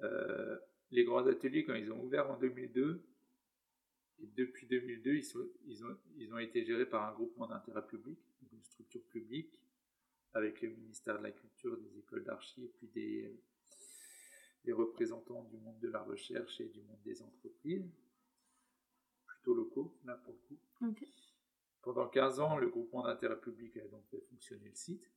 [0.01, 0.57] Euh,
[0.91, 3.03] les grands ateliers, quand ils ont ouvert en 2002,
[4.19, 8.19] et depuis 2002, ils, ont, ils ont été gérés par un groupement d'intérêt public,
[8.51, 9.61] une structure publique,
[10.35, 13.33] avec le ministère de la Culture, des écoles d'archi, et puis des,
[14.65, 17.89] des représentants du monde de la recherche et du monde des entreprises,
[19.25, 20.59] plutôt locaux, là pour le coup.
[21.81, 25.09] Pendant 15 ans, le groupement d'intérêt public a donc fait fonctionner le site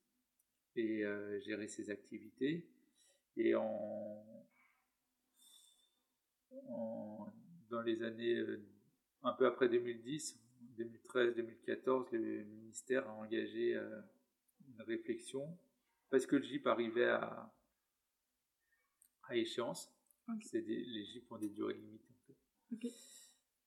[0.77, 2.69] et euh, gérer ses activités.
[3.37, 4.25] Et en,
[7.71, 8.63] dans les années euh,
[9.23, 10.39] un peu après 2010,
[10.77, 14.01] 2013, 2014, le ministère a engagé euh,
[14.79, 15.59] une réflexion
[16.11, 17.53] parce que le GIP arrivait à,
[19.25, 19.93] à échéance.
[20.53, 22.37] Les GIP ont des durées limitées.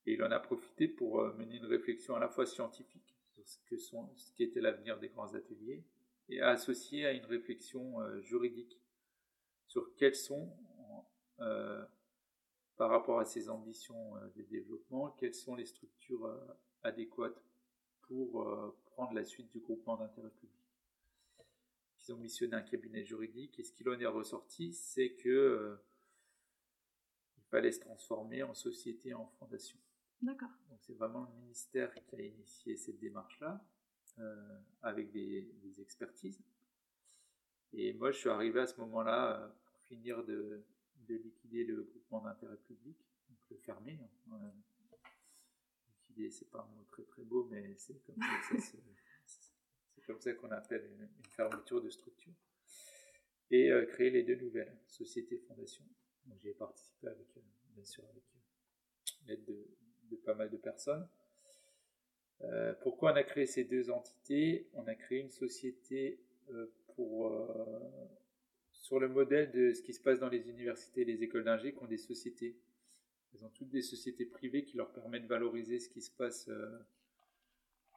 [0.06, 3.48] Et il en a profité pour euh, mener une réflexion à la fois scientifique sur
[3.48, 5.84] ce, que sont, ce qui était l'avenir des grands ateliers
[6.30, 8.80] et associé à une réflexion juridique
[9.68, 10.56] sur quels sont
[12.82, 16.36] par rapport à ses ambitions euh, de développement, quelles sont les structures euh,
[16.82, 17.44] adéquates
[18.08, 20.61] pour euh, prendre la suite du groupement d'intérêt public.
[22.02, 23.60] Qu'ils ont missionné un cabinet juridique.
[23.60, 25.78] Et ce qu'il en est ressorti, c'est que
[27.38, 29.78] il fallait se transformer en société, en fondation.
[30.22, 30.50] D'accord.
[30.70, 33.64] Donc c'est vraiment le ministère qui a initié cette démarche-là,
[34.84, 36.42] avec des, des, expertises.
[37.74, 40.64] Et moi, je suis arrivé à ce moment-là pour finir de,
[41.08, 42.98] de liquider le groupement d'intérêt public,
[43.30, 44.00] donc le fermer.
[44.32, 44.52] Hein.
[45.88, 48.68] liquider, c'est pas un mot très très beau, mais c'est comme ça,
[50.02, 52.34] c'est comme ça qu'on appelle une, fermeture de structure.
[53.52, 55.84] Et euh, créer les deux nouvelles, société fondation.
[56.26, 57.42] Donc j'ai participé avec, euh,
[57.76, 61.08] bien sûr, avec euh, l'aide de, pas mal de personnes.
[62.82, 64.70] pourquoi on a créé ces deux entités?
[64.74, 66.20] On a créé une société
[66.96, 67.32] pour
[68.74, 71.72] sur le modèle de ce qui se passe dans les universités et les écoles d'ingé
[71.74, 72.58] qui ont des sociétés.
[73.34, 76.50] Elles ont toutes des sociétés privées qui leur permettent de valoriser ce qui se passe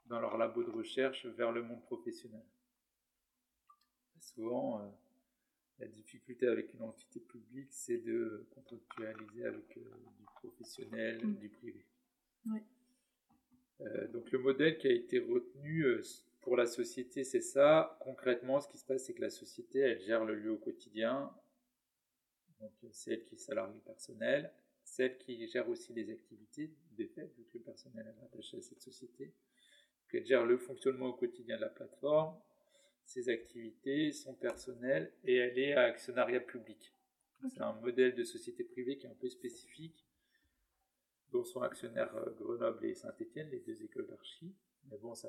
[0.07, 2.45] dans leur labo de recherche vers le monde professionnel.
[4.21, 4.88] Souvent, euh,
[5.79, 9.81] la difficulté avec une entité publique, c'est de contractualiser avec euh,
[10.19, 11.35] du professionnel, mmh.
[11.37, 11.85] du privé.
[14.12, 15.85] donc le modèle qui a été retenu
[16.45, 17.99] pour la société, c'est ça.
[18.01, 21.33] Concrètement, ce qui se passe, c'est que la société, elle gère le lieu au quotidien.
[22.61, 24.53] Donc, c'est elle qui salarie le personnel,
[24.85, 28.62] celle qui gère aussi les activités, des faits, vu que le personnel est attaché à
[28.62, 29.33] cette société.
[30.14, 32.38] Donc, elle gère le fonctionnement au quotidien de la plateforme,
[33.05, 36.92] ses activités, son personnel, et elle est à actionnariat public.
[37.50, 40.07] C'est un modèle de société privée qui est un peu spécifique,
[41.33, 44.55] dont sont actionnaires euh, Grenoble et Saint-Étienne, les deux écoles d'archi.
[44.88, 45.29] Mais bon, ça,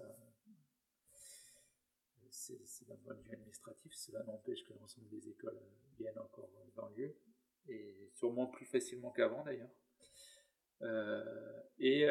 [2.30, 6.52] c'est d'un point de vue administratif, cela n'empêche que l'ensemble des écoles euh, viennent encore
[6.58, 7.16] euh, dans le lieu,
[7.70, 9.72] et sûrement plus facilement qu'avant d'ailleurs.
[10.82, 11.24] Euh,
[11.80, 12.08] et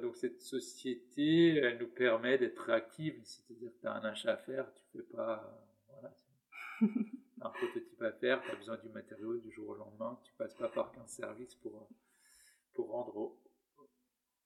[0.00, 4.36] donc cette société, elle nous permet d'être réactive, c'est-à-dire que tu as un achat à
[4.36, 6.14] faire, tu fais pas, voilà,
[7.40, 10.54] un prototype à faire, tu as besoin du matériau du jour au lendemain, tu passes
[10.54, 11.88] pas par 15 services pour,
[12.74, 13.36] pour rendre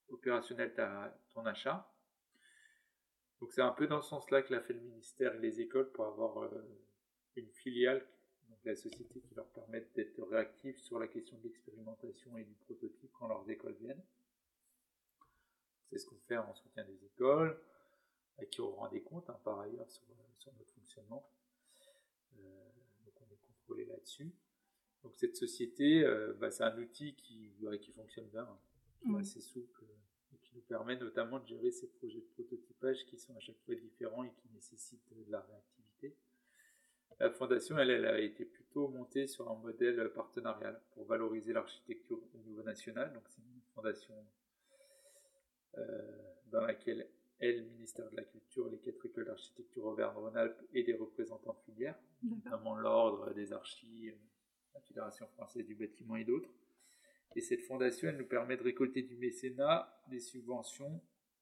[0.08, 0.74] opérationnel
[1.34, 1.88] ton achat.
[3.40, 5.90] Donc c'est un peu dans ce sens-là que l'a fait le ministère et les écoles
[5.90, 6.62] pour avoir euh,
[7.34, 8.06] une filiale,
[8.64, 13.10] la société qui leur permette d'être réactifs sur la question de l'expérimentation et du prototype
[13.12, 14.02] quand leurs écoles viennent.
[15.90, 17.60] C'est ce qu'on fait en soutien des écoles,
[18.38, 20.06] à qui on rend des comptes hein, par ailleurs sur,
[20.58, 21.28] notre fonctionnement.
[22.38, 22.68] Euh,
[23.04, 24.32] donc on est contrôlé là-dessus.
[25.02, 28.58] Donc cette société, euh, bah, c'est un outil qui, qui fonctionne bien, hein,
[29.00, 29.84] qui est assez souple
[30.32, 33.58] et qui nous permet notamment de gérer ces projets de prototypage qui sont à chaque
[33.64, 35.81] fois différents et qui nécessitent de la réactivité.
[37.20, 42.18] La fondation, elle, elle a été plutôt montée sur un modèle partenarial pour valoriser l'architecture
[42.34, 43.12] au niveau national.
[43.12, 44.14] Donc c'est une fondation
[45.78, 45.82] euh,
[46.50, 50.94] dans laquelle elle, le ministère de la Culture, les quatre écoles d'architecture Auvergne-Rhône-Alpes et des
[50.94, 54.16] représentants filières, notamment l'Ordre des archives,
[54.74, 56.50] la Fédération française du bâtiment et d'autres.
[57.34, 61.00] Et cette fondation, elle nous permet de récolter du mécénat, des subventions,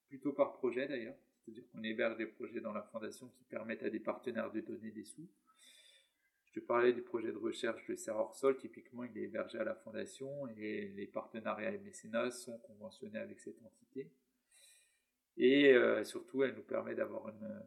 [0.08, 1.16] plutôt par projet d'ailleurs.
[1.44, 4.90] C'est-à-dire qu'on héberge des projets dans la fondation qui permettent à des partenaires de donner
[4.90, 5.28] des sous.
[6.52, 9.74] Je parlais du projet de recherche de Serre Sol, typiquement il est hébergé à la
[9.76, 14.10] fondation et les partenariats et mécénats sont conventionnés avec cette entité.
[15.36, 17.62] Et euh, surtout, elle nous permet d'avoir une,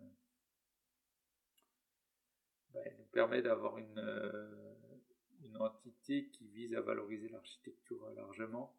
[2.73, 4.73] bah, elle nous permet d'avoir une, euh,
[5.43, 8.75] une entité qui vise à valoriser l'architecture largement.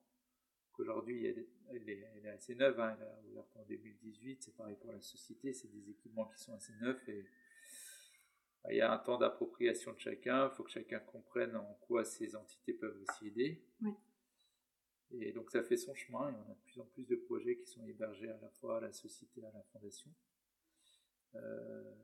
[0.77, 5.01] Aujourd'hui, elle, est assez neuve, hein, elle a ouvert en 2018, c'est pareil pour la
[5.01, 7.09] société, c'est des équipements qui sont assez neufs
[8.70, 12.05] il y a un temps d'appropriation de chacun, il faut que chacun comprenne en quoi
[12.05, 13.62] ces entités peuvent aussi aider.
[15.11, 17.57] Et donc ça fait son chemin et on a de plus en plus de projets
[17.57, 20.11] qui sont hébergés à la fois à la société et à la fondation.
[21.35, 21.94] Euh,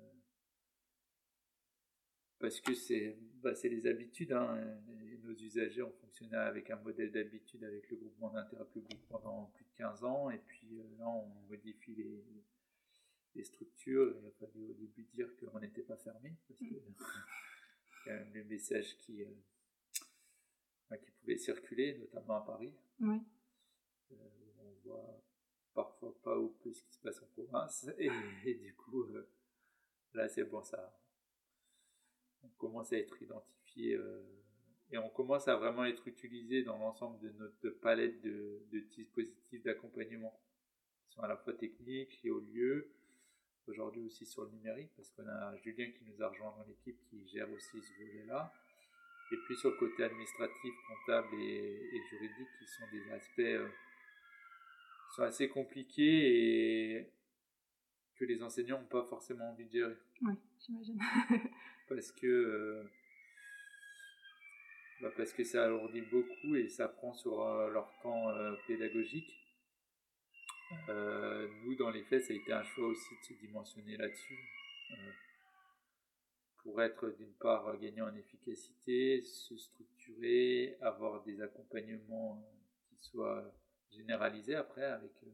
[2.39, 4.33] parce que c'est bah, les habitudes.
[4.33, 4.79] Hein.
[5.23, 9.65] nos usagers ont fonctionné avec un modèle d'habitude avec le groupement d'intérêt public pendant plus
[9.65, 12.25] de 15 ans, et puis euh, là on modifie les,
[13.35, 14.15] les structures.
[14.19, 16.65] Il a fallu au début dire qu'on n'était pas fermé, parce que
[18.07, 22.75] y a même des messages qui, euh, qui pouvaient circuler, notamment à Paris.
[23.01, 23.21] Oui.
[24.13, 24.17] Euh,
[24.59, 25.23] on voit
[25.75, 28.11] parfois pas ou plus ce qui se passe en province, et,
[28.45, 29.07] et du coup,
[30.15, 31.01] là c'est bon, ça
[32.43, 34.23] on commence à être identifié euh,
[34.91, 38.63] et on commence à vraiment être utilisé dans l'ensemble de notre palette de,
[38.97, 40.41] dispositifs d'accompagnement
[41.07, 42.91] qui sont à la fois techniques, et au lieu,
[43.71, 46.99] aujourd'hui aussi sur le numérique, parce qu'on a Julien qui nous a rejoint dans l'équipe
[47.09, 48.53] qui gère aussi ce volet-là.
[49.33, 53.69] Et puis sur le côté administratif, comptable et, juridique, qui sont des aspects euh,
[55.15, 57.13] sont assez compliqués et
[58.17, 59.97] que les enseignants n'ont pas forcément envie de gérer.
[60.23, 61.01] Oui, j'imagine.
[61.89, 62.85] parce que
[65.01, 67.39] bah parce que ça alourdit beaucoup et ça prend sur
[67.71, 68.29] leur temps
[68.67, 69.33] pédagogique.
[70.89, 74.39] Nous, dans les faits, ça a été un choix aussi de se dimensionner là-dessus
[76.63, 82.45] pour être d'une part gagnant en efficacité, se structurer, avoir des accompagnements
[82.89, 83.53] qui soient
[83.91, 85.31] généralisés après avec euh,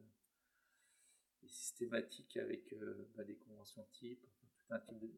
[1.43, 4.25] des systématiques, avec euh, bah, des conventions types,
[4.59, 5.11] tout un type de,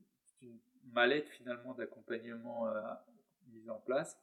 [0.42, 0.58] une
[0.92, 2.80] mallette finalement d'accompagnement euh,
[3.48, 4.16] mise en place.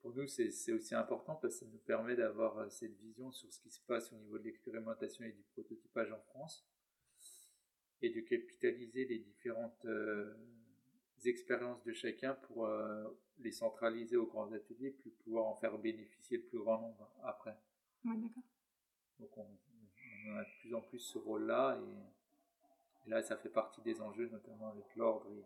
[0.00, 3.60] Pour nous, c'est aussi important parce que ça nous permet d'avoir cette vision sur ce
[3.60, 6.66] qui se passe au niveau de l'expérimentation et du prototypage en France
[8.00, 10.34] et de capitaliser les différentes euh,
[11.24, 13.08] expériences de chacun pour euh,
[13.40, 17.56] les centraliser aux grands ateliers, puis pouvoir en faire bénéficier le plus grand nombre après.
[18.04, 18.44] Oui, d'accord.
[19.18, 24.00] Donc on, a de plus en plus ce rôle-là et, là ça fait partie des
[24.00, 25.42] enjeux, notamment avec l'ordre et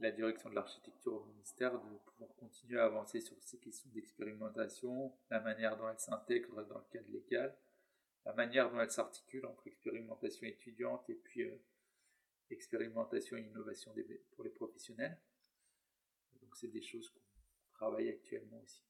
[0.00, 5.12] la direction de l'architecture au ministère, de pouvoir continuer à avancer sur ces questions d'expérimentation,
[5.30, 7.56] la manière dont elles s'intègrent dans le cadre légal
[8.24, 11.62] la manière dont elle s'articule entre expérimentation étudiante et puis euh,
[12.50, 13.92] expérimentation et innovation
[14.32, 15.18] pour les professionnels.
[16.40, 17.20] Donc c'est des choses qu'on
[17.74, 18.82] travaille actuellement aussi.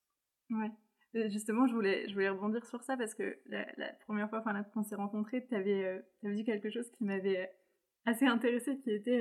[0.50, 0.70] Ouais.
[1.16, 4.82] Euh, justement, je voulais, je voulais rebondir sur ça parce que la, première fois qu'on
[4.82, 5.84] s'est rencontrés, tu avais,
[6.24, 7.52] euh, dit quelque chose qui m'avait
[8.06, 9.20] assez intéressé, qui était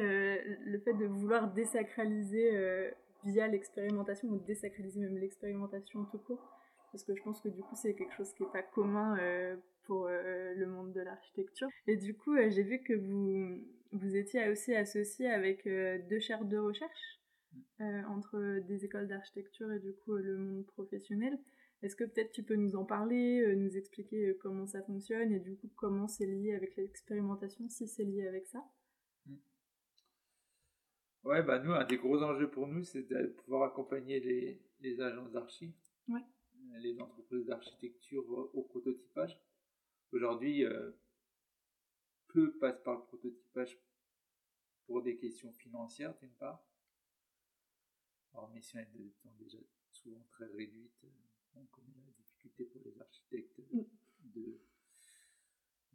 [0.66, 2.92] le fait de vouloir désacraliser
[3.24, 6.44] via l'expérimentation ou désacraliser même l'expérimentation tout court.
[6.92, 9.18] Parce que je pense que du coup, c'est quelque chose qui n'est pas commun
[9.86, 11.68] pour euh, le monde de l'architecture.
[11.88, 16.20] Et du coup, euh, j'ai vu que vous, vous étiez aussi associé avec euh, deux
[16.20, 17.20] chaires de recherche
[18.10, 21.38] entre des écoles d'architecture et du coup le monde professionnel.
[21.84, 25.58] Est-ce que peut-être tu peux nous en parler, nous expliquer comment ça fonctionne et du
[25.58, 28.64] coup comment c'est lié avec l'expérimentation, si c'est lié avec ça?
[29.26, 29.36] Hmm.
[31.26, 35.02] Ouais, bah nous, un des gros enjeux pour nous, c'est de pouvoir accompagner les, les
[35.02, 35.76] agences d'archi,
[36.80, 39.38] les entreprises d'architecture au prototypage.
[40.14, 40.92] Aujourd'hui, euh,
[42.28, 43.78] peu passent par le prototypage
[44.86, 46.66] pour des questions financières, d'une part.
[48.34, 48.88] Alors, mission est
[49.38, 49.58] déjà
[49.92, 51.06] souvent très réduite.
[51.56, 53.82] Euh, on connaît la difficulté pour les architectes mm.
[54.36, 54.60] de,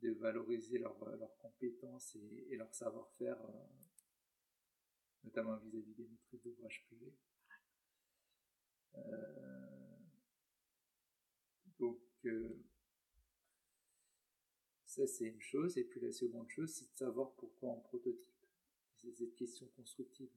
[0.02, 0.98] de valoriser leurs
[1.38, 3.66] compétences et, leur savoir-faire, euh,
[5.24, 7.14] notamment vis-à-vis des maîtrises d'ouvrage privés.
[11.78, 12.00] donc,
[14.98, 15.78] ça, c'est une chose.
[15.78, 18.34] Et puis la seconde chose, c'est de savoir pourquoi on prototype.
[18.96, 20.30] C'est cette question constructive.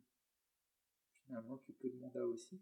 [1.26, 2.62] Finalement, que peu de monde a aussi.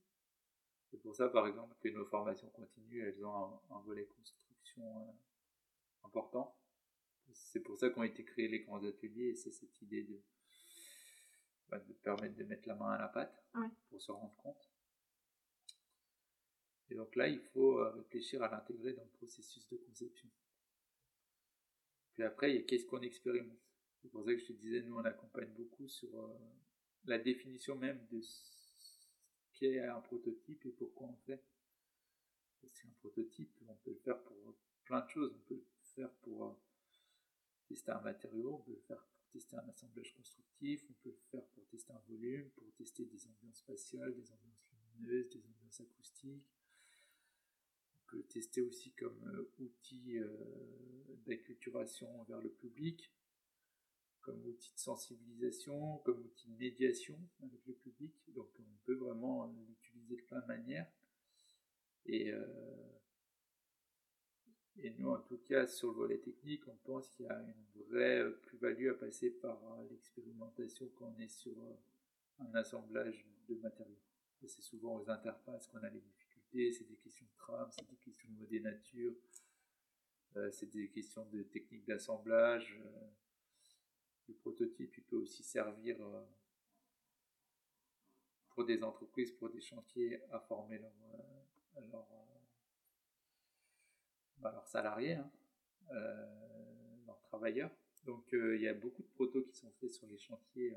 [0.90, 5.12] C'est pour ça, par exemple, que nos formations continues, elles ont un, volet construction euh,
[6.04, 6.58] important.
[7.32, 10.20] C'est pour ça qu'ont été créés les grands ateliers et c'est cette idée de,
[11.70, 13.46] bah, de permettre de mettre la main à la pâte
[13.90, 14.72] pour se rendre compte.
[16.90, 20.28] Et donc là, il faut euh, réfléchir à l'intégrer dans le processus de conception.
[22.14, 23.60] Puis après, il y a qu'est-ce qu'on expérimente.
[24.02, 26.34] C'est pour ça que je te disais, nous, on accompagne beaucoup sur euh,
[27.06, 28.59] la définition même de ce
[29.60, 31.44] qu'est un prototype et pourquoi on fait.
[32.62, 35.34] Parce qu'un prototype, on peut le faire pour plein de choses.
[35.36, 36.54] On peut le faire pour euh,
[37.68, 41.22] tester un matériau, on peut le faire pour tester un assemblage constructif, on peut le
[41.32, 45.82] faire pour tester un volume, pour tester des ambiances spatiales, des ambiances lumineuses, des ambiances
[45.82, 46.50] acoustiques,
[48.08, 50.28] peut le tester aussi comme euh, outil euh,
[51.26, 53.12] d'acculturation vers le public,
[54.30, 58.14] comme outil de sensibilisation, comme outil de médiation avec le public.
[58.36, 60.88] Donc on peut vraiment l'utiliser de plein de manières.
[62.06, 62.46] Et, euh,
[64.98, 68.24] nous, en tout cas, sur le volet technique, on pense qu'il y a une vraie
[68.44, 71.54] plus-value à passer par l'expérimentation quand on est sur
[72.40, 74.00] un assemblage de matériaux.
[74.46, 77.98] C'est souvent aux interfaces qu'on a les difficultés c'est des questions de trame, c'est des
[77.98, 79.14] questions de modé nature,
[80.38, 82.80] euh, c'est des questions de technique d'assemblage.
[82.84, 83.08] Euh,
[84.30, 86.24] le prototype, il peut aussi servir euh,
[88.52, 92.08] pour des entreprises, pour des chantiers, à former leurs
[94.38, 95.30] bah, salariés, hein,
[97.06, 97.72] leurs travailleurs.
[98.06, 100.76] Donc il y a beaucoup de protos qui sont faits sur les chantiers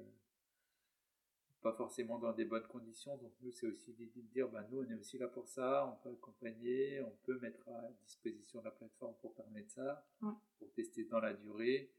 [1.63, 3.17] pas forcément dans des bonnes conditions.
[3.17, 5.87] Donc nous, c'est aussi l'idée de dire, bah, nous, on est aussi là pour ça,
[5.87, 11.05] on peut accompagner, on peut mettre à disposition la plateforme pour permettre ça, pour tester
[11.05, 11.91] dans la durée,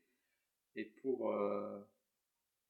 [0.76, 1.82] et pour, euh,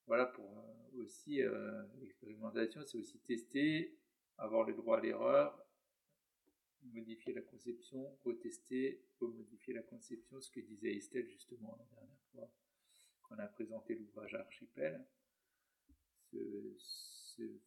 [0.08, 3.97] voilà, pour euh, aussi euh, l'expérimentation, c'est aussi tester,
[4.38, 5.66] avoir le droit à l'erreur,
[6.84, 12.20] modifier la conception, retester, remodifier la conception, ce que disait Estelle justement la dernière.
[12.32, 12.51] fois
[13.24, 15.06] qu'on a présenté l'ouvrage Archipel,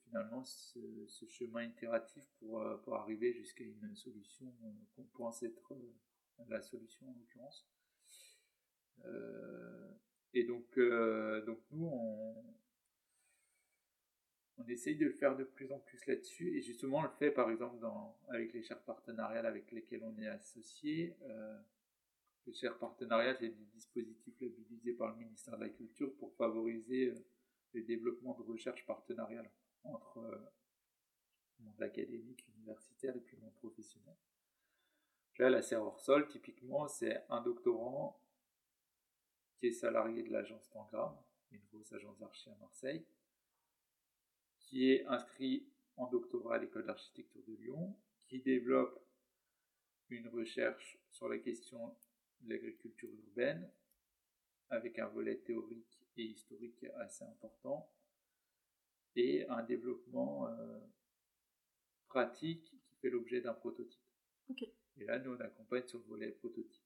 [0.04, 4.52] finalement ce, chemin itératif pour, pour arriver jusqu'à une solution
[4.94, 5.72] qu'on pense être
[6.48, 7.66] la solution en l'occurrence.
[10.34, 10.78] Et donc,
[11.46, 12.56] donc nous, on,
[14.58, 16.56] on essaye de le faire de plus en plus là-dessus.
[16.56, 20.16] Et justement, on le fait par exemple dans, avec les chaires partenariales avec lesquelles on
[20.18, 21.16] est associé.
[21.22, 21.58] Euh,
[22.46, 27.08] les chaires partenariales, c'est des dispositifs labellisés par le ministère de la Culture pour favoriser
[27.08, 27.26] euh,
[27.72, 29.50] le développement de recherche partenariale
[29.82, 30.38] entre euh,
[31.58, 34.16] le monde académique, universitaire et puis le monde professionnel.
[35.38, 38.18] Là, la serre hors sol, typiquement, c'est un doctorant
[39.58, 41.16] qui est salarié de l'agence Tangram,
[41.50, 43.04] une grosse agence d'archi à Marseille,
[44.58, 47.96] qui est inscrit en doctorat à l'école d'architecture de Lyon,
[48.26, 49.02] qui développe
[50.08, 51.96] une recherche sur la question
[52.40, 53.70] de l'agriculture urbaine,
[54.68, 57.90] avec un volet théorique et historique assez important,
[59.14, 60.80] et un développement euh,
[62.08, 64.00] pratique qui fait l'objet d'un prototype.
[64.98, 66.85] Et là, nous, on accompagne sur le volet prototype.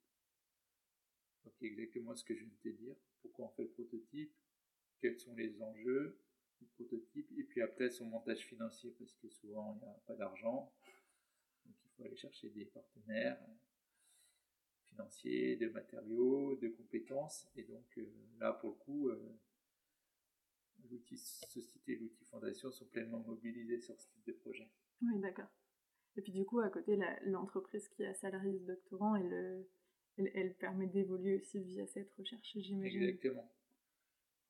[1.44, 2.96] Donc, exactement ce que je viens de te dire.
[3.22, 4.32] Pourquoi on fait le prototype?
[5.00, 6.18] Quels sont les enjeux
[6.66, 10.72] prototype, et puis après son montage financier, parce que souvent il n'y a pas d'argent,
[11.64, 13.40] donc il faut aller chercher des partenaires
[14.84, 19.38] financiers, de matériaux, de compétences, et donc euh, là pour le coup, euh,
[20.90, 24.70] l'outil société et l'outil fondation sont pleinement mobilisés sur ce type de projet.
[25.02, 25.48] Oui, d'accord.
[26.16, 29.64] Et puis du coup, à côté, l'entreprise qui a salarié ce doctorant, elle,
[30.20, 33.02] elle, elle permet d'évoluer aussi via cette recherche, j'imagine.
[33.02, 33.50] Exactement.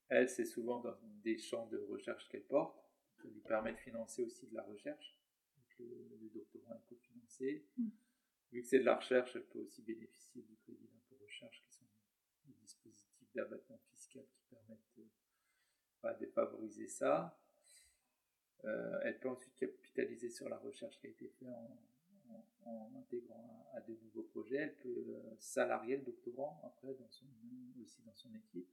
[0.09, 2.83] Elle, c'est souvent dans des champs de recherche qu'elle porte.
[3.16, 5.16] Ça lui permet de financer aussi de la recherche.
[5.57, 7.64] Donc, le, doctorat est cofinancé.
[7.77, 7.89] Mm.
[8.53, 11.73] Vu que c'est de la recherche, elle peut aussi bénéficier du crédit d'impôt recherche, qui
[11.73, 11.85] sont
[12.45, 15.07] des dispositifs d'abattement fiscal qui permettent de,
[16.03, 17.39] bah, favoriser ça.
[18.64, 21.89] Euh, elle peut ensuite capitaliser sur la recherche qui a été faite en,
[22.96, 24.56] intégrant à, de nouveaux projets.
[24.56, 27.26] Elle peut salarier le doctorant après dans son,
[27.82, 28.68] aussi dans son équipe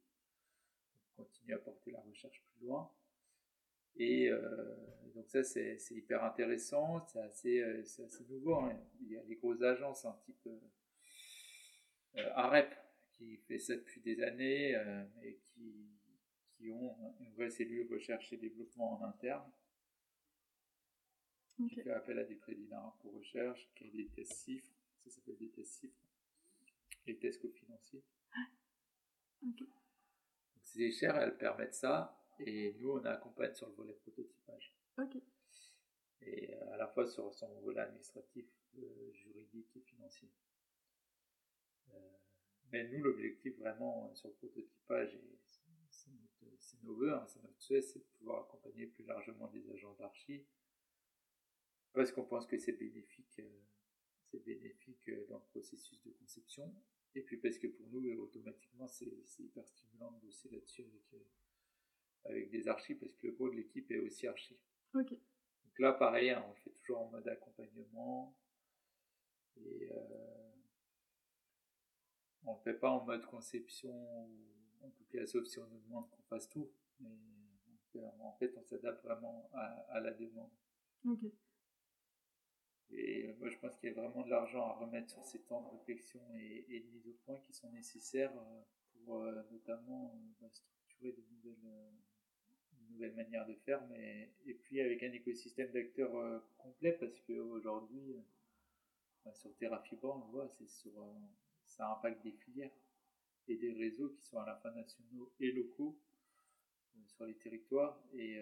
[1.18, 2.90] continuer à porter la recherche plus loin.
[3.98, 4.76] Et euh,
[5.16, 7.84] donc ça, c'est hyper intéressant, c'est assez, euh,
[8.30, 8.56] nouveau.
[8.56, 8.80] Hein.
[9.02, 12.72] Il y a des grosses agences, un type euh, AREP,
[13.14, 14.74] qui fait ça depuis des années
[15.24, 15.90] et qui,
[16.56, 19.50] qui, ont une vraie cellule recherche et développement en interne,
[21.58, 22.70] qui fait appel à des crédits
[23.02, 24.72] pour recherche, qui a des tests chiffres,
[25.04, 26.08] ça s'appelle des tests chiffres,
[27.06, 28.04] les tests cofinanciers.
[28.34, 28.48] Ah,
[30.62, 34.76] ces chères, elles permettent ça, et nous, on accompagne sur le volet prototypage.
[36.22, 38.46] Et euh, à la fois sur son volet administratif,
[38.78, 40.30] euh, juridique et financier.
[41.94, 42.18] Euh,
[42.72, 45.40] mais nous, l'objectif vraiment sur le prototypage, et
[46.60, 49.96] c'est nos voeux, hein, c'est notre souhait, c'est de pouvoir accompagner plus largement des agents
[49.96, 50.46] d'archi,
[51.94, 53.42] parce qu'on pense que c'est bénéfique,
[54.26, 56.74] c'est bénéfique dans le processus de conception,
[57.16, 59.10] et puis parce que pour nous, automatiquement, c'est
[59.40, 61.26] hyper stimulant de bosser là-dessus avec, euh,
[62.26, 64.56] avec des archis, parce que le gros de l'équipe est aussi archi.
[64.94, 65.10] Ok.
[65.10, 68.38] Donc là, pareil, hein, on le fait toujours en mode accompagnement.
[69.56, 70.52] Et euh,
[72.46, 74.30] on ne le fait pas en mode conception,
[74.82, 76.72] en tout cas, sauf si on nous demande qu'on fasse tout.
[77.00, 77.10] Mais
[78.20, 80.52] en fait, on s'adapte vraiment à, à, la demande.
[81.06, 81.26] Ok.
[82.92, 85.42] Et euh, moi, je pense qu'il y a vraiment de l'argent à remettre sur ces
[85.42, 88.62] temps de réflexion et, de mise au point qui sont nécessaires euh,
[88.94, 91.24] pour euh, notamment bah, structurer de
[92.90, 98.16] nouvelles, manières de faire, mais et puis avec un écosystème d'acteurs complet, parce qu'aujourd'hui,
[99.24, 100.94] bah, sur TerraFibre, on le voit, c'est sur,
[101.64, 102.72] ça impacte des filières
[103.48, 106.00] et des réseaux qui sont à la fois nationaux et locaux
[107.06, 108.02] sur les territoires.
[108.14, 108.38] Et,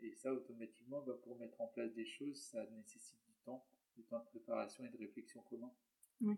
[0.00, 3.64] et ça, automatiquement, bah, pour mettre en place des choses, ça nécessite du temps
[3.96, 5.72] du temps de préparation et de réflexion commun.
[6.20, 6.36] Oui.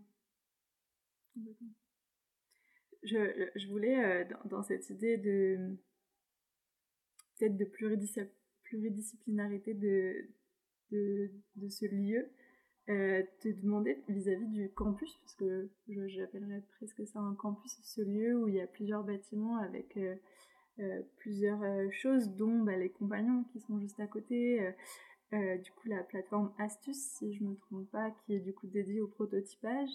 [3.03, 5.77] Je, je voulais, euh, dans, cette idée de
[7.39, 10.29] peut-être de pluridisciplinarité de,
[10.93, 12.31] de, de, ce lieu,
[12.89, 18.37] euh, te demander vis-à-vis du campus, parce que j'appellerais presque ça un campus, ce lieu
[18.37, 20.15] où il y a plusieurs bâtiments avec euh,
[21.17, 21.61] plusieurs
[21.93, 24.73] choses, dont bah, les compagnons qui sont juste à côté,
[25.33, 28.67] euh, du coup la plateforme Astuce, si je me trompe pas, qui est du coup
[28.67, 29.91] dédiée au prototypage.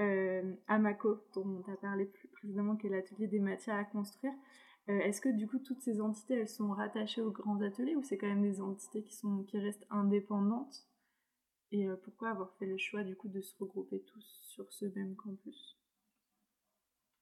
[0.00, 4.34] Euh, Amaco, dont on a parlé plus précédemment, qui est l'atelier des matières à construire.
[4.88, 8.02] Euh, est-ce que du coup toutes ces entités, elles sont rattachées aux grands ateliers ou
[8.02, 10.86] c'est quand même des entités qui, sont, qui restent indépendantes?
[11.70, 15.14] Et pourquoi avoir fait le choix du coup de se regrouper tous sur ce même
[15.16, 15.78] campus?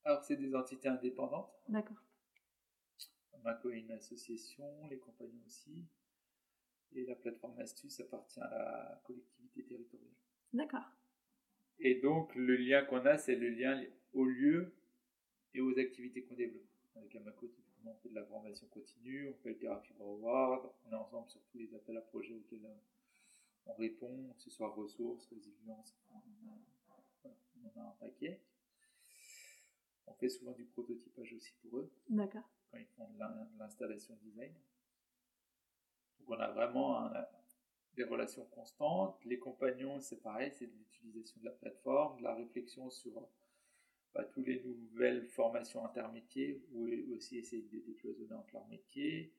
[0.05, 1.51] Alors, c'est des entités indépendantes.
[1.69, 1.97] D'accord.
[3.43, 5.85] Maco est une association, les compagnons aussi.
[6.97, 10.15] Et la plateforme Astuce appartient à la collectivité territoriale.
[10.55, 10.91] D'accord.
[11.79, 13.85] Et donc, le lien qu'on a, c'est le lien
[14.15, 14.73] au lieu
[15.53, 16.65] et aux activités qu'on développe.
[16.95, 20.93] Avec Amaco, typiquement, on fait de la formation continue, on fait le Thérapie Award, on
[20.93, 22.75] est ensemble sur tous les appels à projets auxquels euh,
[23.67, 26.17] on répond, que ce soit ressources, résilience, on
[27.79, 28.41] en a un paquet.
[30.07, 31.93] On fait souvent du prototypage aussi pour eux.
[32.09, 32.49] D'accord.
[32.71, 34.55] Quand ils font de l'installation design.
[36.19, 37.11] Donc on a vraiment
[37.95, 39.19] des relations constantes.
[39.25, 43.13] Les compagnons, c'est pareil, c'est de l'utilisation de la plateforme, de la réflexion sur
[44.15, 49.33] bah, toutes les nouvelles formations intermétiers ou aussi essayer de décloisonner entre leurs métiers,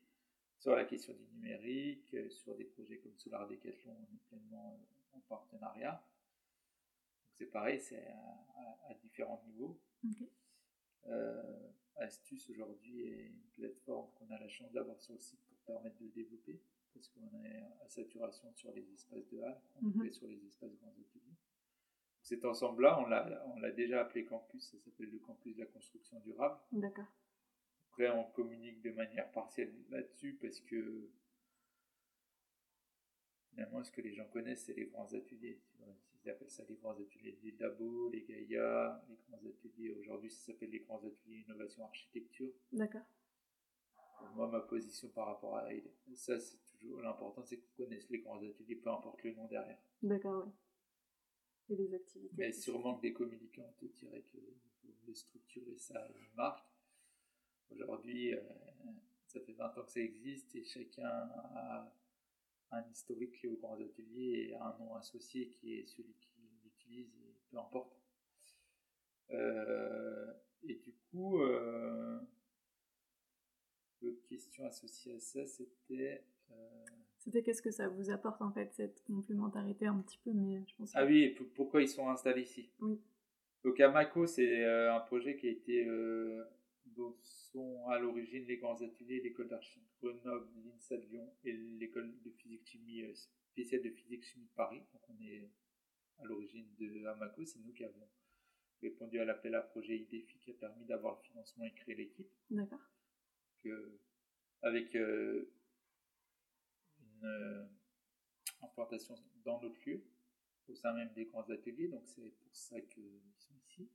[0.60, 4.74] sur la question du numérique, euh, sur des projets comme Solar Decathlon, on est pleinement
[4.74, 5.92] euh, en partenariat.
[5.92, 9.80] Donc c'est pareil, c'est à, différents niveaux.
[11.08, 11.70] Euh,
[12.00, 15.98] Astuce aujourd'hui est une plateforme qu'on a la chance d'avoir sur le site pour permettre
[16.00, 16.60] de développer,
[16.94, 20.12] parce qu'on est à saturation sur les espaces de halle, on mhm.
[20.12, 21.36] sur les espaces grands ateliers.
[22.22, 26.60] Cet ensemble-là, on l'a déjà appelé campus, ça s'appelle le campus de la construction durable.
[26.74, 27.06] D'accord.
[27.90, 31.10] Après, on communique de manière partielle là-dessus parce que
[33.50, 35.62] finalement, ce que les gens connaissent, c'est les grands ateliers.
[36.24, 39.16] Ils appellent ça les grands ateliers les Dabo, les Gaïa, les.
[40.28, 42.52] Aujourd'hui, ça s'appelle les grands ateliers innovation architecture.
[42.72, 43.06] D'accord.
[44.36, 45.70] Moi, ma position par rapport à
[46.16, 49.80] ça, c'est toujours l'important, c'est qu'on connaisse les grands ateliers, peu importe le nom derrière.
[50.02, 50.52] D'accord, oui.
[51.70, 52.34] Et les activités.
[52.38, 56.66] Mais sûrement que des communicants te diraient qu'il faut structurer ça une marque.
[57.70, 58.42] Aujourd'hui, euh,
[59.28, 61.94] ça fait 20 ans que ça existe et chacun a
[62.72, 66.30] un historique qui est au grand atelier et un nom associé qui est celui qui
[66.64, 67.12] l'utilise
[67.50, 67.97] peu importe.
[69.32, 72.20] Euh, et du coup, euh,
[74.02, 76.24] l'autre question associée à ça, c'était.
[76.52, 76.86] Euh,
[77.20, 80.76] c'était qu'est-ce que ça vous apporte en fait, cette complémentarité un petit peu, mais je
[80.76, 80.92] pense.
[80.96, 82.70] Ah oui, et pourquoi ils sont installés ici?
[82.80, 83.00] Oui.
[83.64, 85.86] Donc Amaco, c'est un projet qui a été
[86.96, 92.14] dont sont à l'origine les grands ateliers, l'école d'archi Grenoble, l'INSA de Lyon et l'école
[92.24, 93.14] de physique-chimie euh,
[93.52, 94.82] spéciale de physique-chimie de Paris.
[94.94, 95.50] Donc on est
[96.20, 98.08] à l'origine de Amaco, c'est nous qui avons
[98.82, 102.30] répondu à l'appel à projet IDEFI qui a permis d'avoir le financement et créer l'équipe.
[102.50, 102.80] D'accord.
[104.62, 105.52] avec euh,
[107.00, 107.66] une euh,
[108.62, 110.04] implantation dans notre lieu,
[110.68, 113.90] au sein même des grands ateliers, donc c'est pour ça qu'ils sont ici.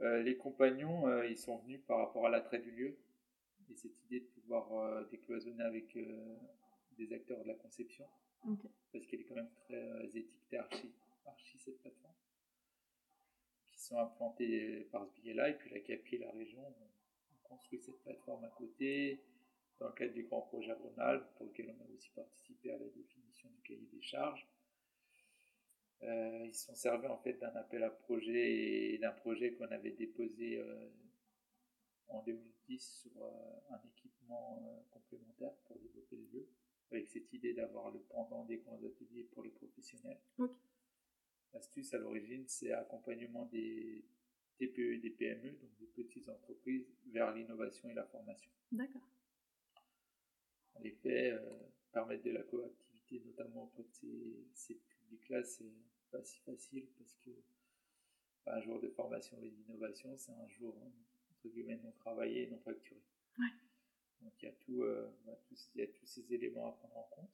[0.00, 2.98] Euh, les compagnons, ils sont venus par rapport à l'attrait du lieu
[3.68, 5.96] et cette idée de pouvoir décloisonner avec
[6.96, 8.06] des acteurs de la conception,
[8.92, 10.92] parce qu'elle est quand même très étiquetée archi,
[11.24, 12.14] archi cette plateforme,
[13.90, 18.00] sont implantés par ce biais-là, et puis la CAPI et la région ont construit cette
[18.02, 19.20] plateforme à côté,
[19.80, 22.86] dans le cadre du grand projet Ronald, pour lequel on a aussi participé à la
[22.86, 24.46] définition du cahier des charges.
[26.02, 29.90] Euh, ils sont servis en fait d'un appel à projet et d'un projet qu'on avait
[29.90, 30.88] déposé euh,
[32.08, 36.48] en 2010 sur euh, un équipement complémentaire pour développer le lieu,
[36.90, 40.20] avec cette idée d'avoir le pendant des grands ateliers pour les professionnels.
[41.52, 44.04] L'astuce à l'origine, c'est accompagnement des
[44.58, 48.50] TPE et des PME, donc des petites entreprises, vers l'innovation et la formation.
[48.72, 49.08] D'accord.
[50.74, 51.36] En effet,
[51.92, 55.72] permettre de la coactivité, notamment auprès de ces, ces publics-là, c'est
[56.10, 57.30] pas si facile parce que
[58.46, 60.74] un jour de formation et d'innovation, c'est un jour
[61.30, 63.00] entre guillemets non travaillé et non facturé.
[64.22, 65.38] Donc il y, a tout, euh, bah,
[65.74, 67.30] il y a tous ces éléments à prendre en compte.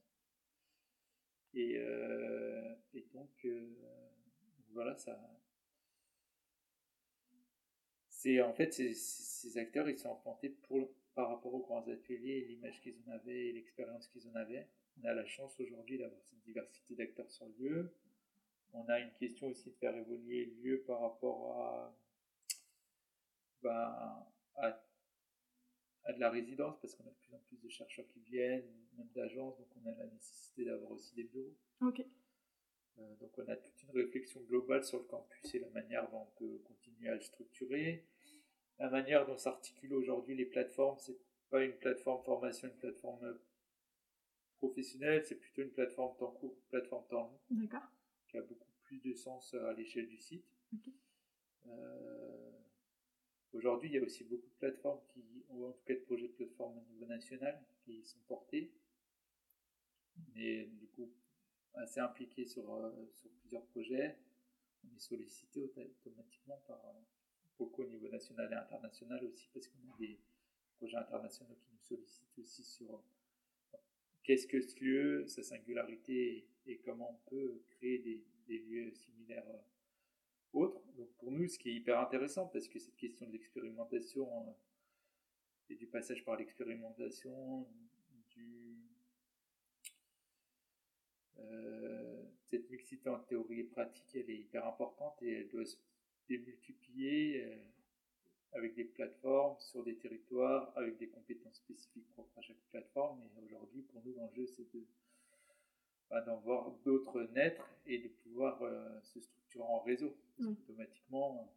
[1.55, 3.75] Et, euh, et donc, euh,
[4.77, 4.97] voilà.
[8.09, 10.57] C'est en fait ces, acteurs, ils sont implantés
[11.15, 14.69] par rapport aux grands ateliers, l'image qu'ils en avaient l'expérience qu'ils en avaient.
[15.03, 17.95] On a la chance aujourd'hui d'avoir cette diversité d'acteurs sur le lieu
[18.77, 21.97] on a une question aussi de faire évoluer le lieu par rapport à,
[23.63, 28.21] ben, à, de la résidence, parce qu'on a de plus en plus de chercheurs qui
[28.21, 28.65] viennent,
[28.97, 31.57] même d'agences, donc on a la nécessité d'avoir aussi des bureaux.
[33.21, 36.39] Donc on a toute une réflexion globale sur le campus et la manière dont on
[36.39, 38.05] peut continuer à le structurer.
[38.79, 41.19] La manière dont s'articulent aujourd'hui les plateformes, c'est
[41.51, 43.39] pas une plateforme formation, une plateforme
[44.59, 47.41] professionnelle, c'est plutôt une plateforme temps court, plateforme temps long.
[47.51, 47.89] D'accord
[48.27, 50.45] qui a beaucoup plus de sens à l'échelle du site.
[51.67, 52.53] Euh,
[53.53, 56.29] aujourd'hui, il y a aussi beaucoup de plateformes qui, ou en tout cas de projets
[56.29, 58.73] de plateforme au niveau national, qui sont portés.
[60.35, 61.13] Mais du coup,
[61.77, 64.17] assez impliqués sur, euh, sur plusieurs projets.
[64.85, 66.81] On est sollicité automatiquement par,
[67.59, 70.19] beaucoup au niveau national et international aussi, parce qu'on a des
[70.77, 73.03] projets internationaux qui nous sollicitent aussi sur
[74.23, 79.47] qu'est-ce que ce lieu, sa singularité et comment on peut créer des, des lieux similaires
[80.53, 80.83] autres.
[80.97, 84.55] Donc pour nous, ce qui est hyper intéressant, parce que cette question de l'expérimentation
[85.69, 87.67] et du passage par l'expérimentation,
[88.31, 88.87] du, euh,
[92.47, 95.77] cette mixité en théorie et pratique, elle est hyper importante et elle doit se
[96.29, 97.57] démultiplier euh,
[98.53, 103.21] avec des plateformes sur des territoires, avec des compétences spécifiques propres à chaque plateforme.
[103.23, 104.85] Et aujourd'hui, pour nous, l'enjeu, c'est de
[106.09, 110.17] bah, d'en voir d'autres naître et de pouvoir euh, se structurer en réseau.
[110.39, 111.53] Automatiquement,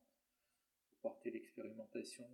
[0.89, 2.27] pour porter l'expérimentation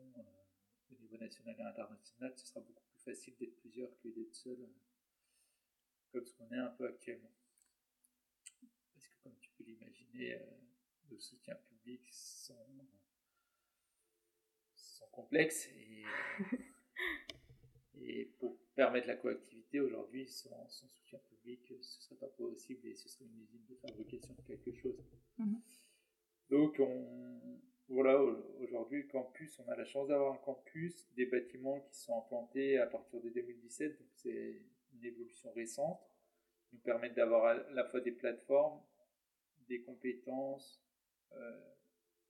[0.91, 4.57] au niveau national et international, ce sera beaucoup plus facile d'être plusieurs que d'être seul,
[6.11, 7.31] comme ce qu'on est un peu actuellement.
[8.93, 10.45] Parce que comme tu peux l'imaginer, euh,
[11.09, 12.87] nos soutiens publics sont,
[14.75, 16.03] sont complexes et,
[18.01, 22.95] et pour permettre la coactivité aujourd'hui sans, soutien public ce ne serait pas possible et
[22.95, 25.03] ce serait une usine de fabrication de quelque chose.
[25.37, 25.61] Mhm.
[26.49, 28.19] Donc on, voilà,
[28.59, 32.87] aujourd'hui, campus, on a la chance d'avoir un campus, des bâtiments qui sont implantés à
[32.87, 34.61] partir de 2017, donc c'est
[34.97, 36.01] une évolution récente,
[36.73, 38.81] nous permettent d'avoir à la fois des plateformes,
[39.67, 40.81] des compétences,
[41.33, 41.59] euh,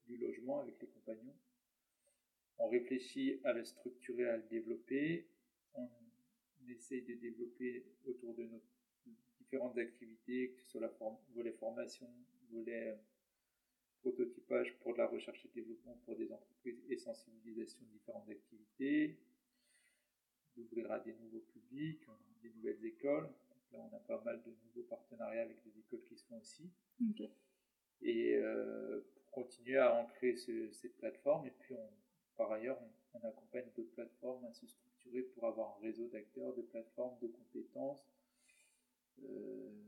[0.06, 1.34] du logement avec les compagnons.
[2.58, 5.28] On réfléchit à le structurer, à le développer.
[5.74, 5.88] On
[6.68, 8.62] essaye de développer autour de nos
[9.38, 10.92] différentes activités, que ce soit la
[11.34, 12.08] volet formation,
[12.50, 12.96] volet euh,
[14.00, 19.18] prototypage pour de la recherche et développement pour des entreprises et sensibilisation de différentes activités,
[20.56, 22.00] d'ouvrir à des nouveaux publics,
[22.42, 23.28] des nouvelles écoles.
[23.72, 26.70] là, on a pas mal de nouveaux partenariats avec des écoles qui se font aussi.
[28.02, 31.74] Et euh, pour continuer à ancrer cette plateforme, et puis
[32.36, 32.78] par ailleurs,
[33.14, 37.28] on, accompagne d'autres plateformes à se structurer pour avoir un réseau d'acteurs, de plateformes, de
[37.28, 38.04] compétences.
[39.24, 39.86] Euh,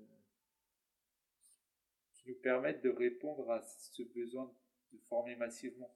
[2.29, 4.53] nous permettent de répondre à ce besoin
[4.93, 5.91] de former massivement.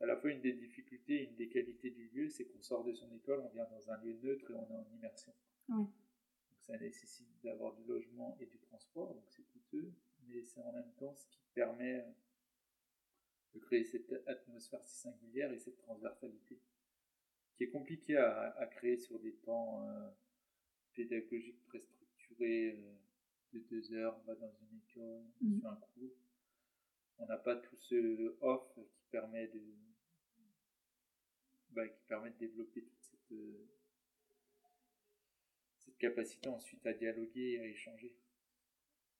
[0.00, 2.92] À la fois, une des difficultés, une des qualités du lieu, c'est qu'on sort de
[2.92, 5.32] son école, on vient dans un lieu neutre et on est en immersion.
[5.68, 5.90] Donc
[6.66, 9.92] ça nécessite d'avoir du logement et du transport, donc c'est coûteux,
[10.26, 12.06] mais c'est en même temps ce qui permet
[13.54, 16.60] de créer cette atmosphère si singulière et cette transversalité,
[17.56, 20.10] qui est compliquée à, créer sur des temps euh,
[20.94, 22.78] pédagogiques très structurés.
[22.78, 22.98] Euh,
[23.52, 25.66] de deux heures, on va dans une école, on mm.
[25.66, 26.16] un cours.
[27.18, 29.60] On n'a pas tout ce off qui permet de,
[31.72, 33.68] bah, qui permet de développer toute cette, euh,
[35.78, 38.14] cette capacité ensuite à dialoguer et à échanger.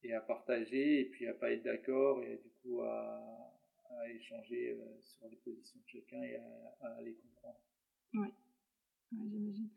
[0.02, 3.54] Et à partager, et puis à pas être d'accord, et du coup à,
[4.10, 7.58] échanger euh, sur les positions de chacun et à, les comprendre.
[8.14, 8.28] Oui,
[9.12, 9.68] j'imagine.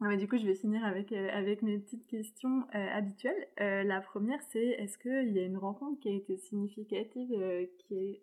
[0.00, 3.48] Ah du coup, je vais finir avec, euh, avec mes petites questions habituelles.
[3.58, 8.18] La première, c'est est-ce qu'il y a une rencontre qui a été significative, qui,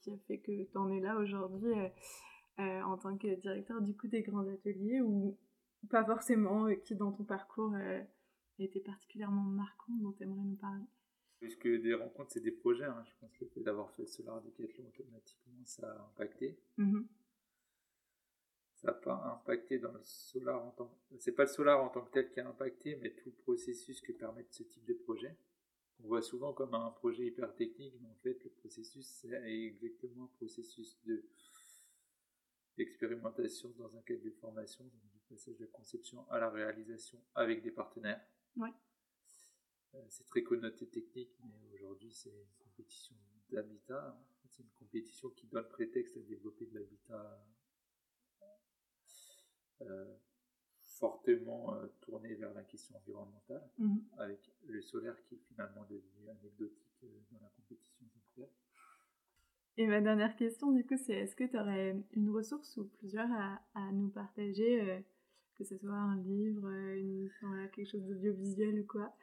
[0.00, 1.74] qui a fait que tu en es là aujourd'hui
[2.58, 5.36] en tant que directeur du coup des grands ateliers ou
[5.90, 10.84] pas forcément, qui dans ton parcours a été particulièrement marquant, dont tu aimerais nous parler?
[11.40, 12.84] Puisque des rencontres, c'est des projets.
[12.84, 13.02] Hein.
[13.04, 16.56] Je pense que le fait d'avoir fait Solar Decathlon, automatiquement, ça a impacté.
[16.76, 17.00] Mmh
[18.82, 21.16] ça n'a pas impacté dans le solar en tant que...
[21.20, 24.00] C'est pas le solar en tant que tel qui a impacté, mais tout le processus
[24.00, 25.36] que permettent ce type de projet.
[26.02, 30.24] On voit souvent comme un projet hyper technique, mais en fait, le processus, c'est exactement
[30.24, 31.24] un processus de
[32.76, 37.22] d'expérimentation dans un cadre de formation, donc du passage de la conception à la réalisation
[37.34, 38.20] avec des partenaires.
[39.94, 43.14] Euh, c'est très connoté technique, mais aujourd'hui, c'est une compétition
[43.50, 44.18] d'habitat.
[44.48, 47.46] C'est une compétition qui donne prétexte à développer de l'habitat
[49.82, 50.16] euh,
[50.80, 54.04] fortement euh, tourné vers la question environnementale, mhm.
[54.18, 58.06] avec le solaire qui est finalement devenu anecdotique dans la compétition
[59.78, 63.30] Et ma dernière question, du coup, c'est est-ce que tu aurais une ressource ou plusieurs
[63.74, 65.02] à, nous partager,
[65.56, 67.30] que ce soit un livre, une,
[67.74, 69.14] quelque chose d'audiovisuel ou quoi?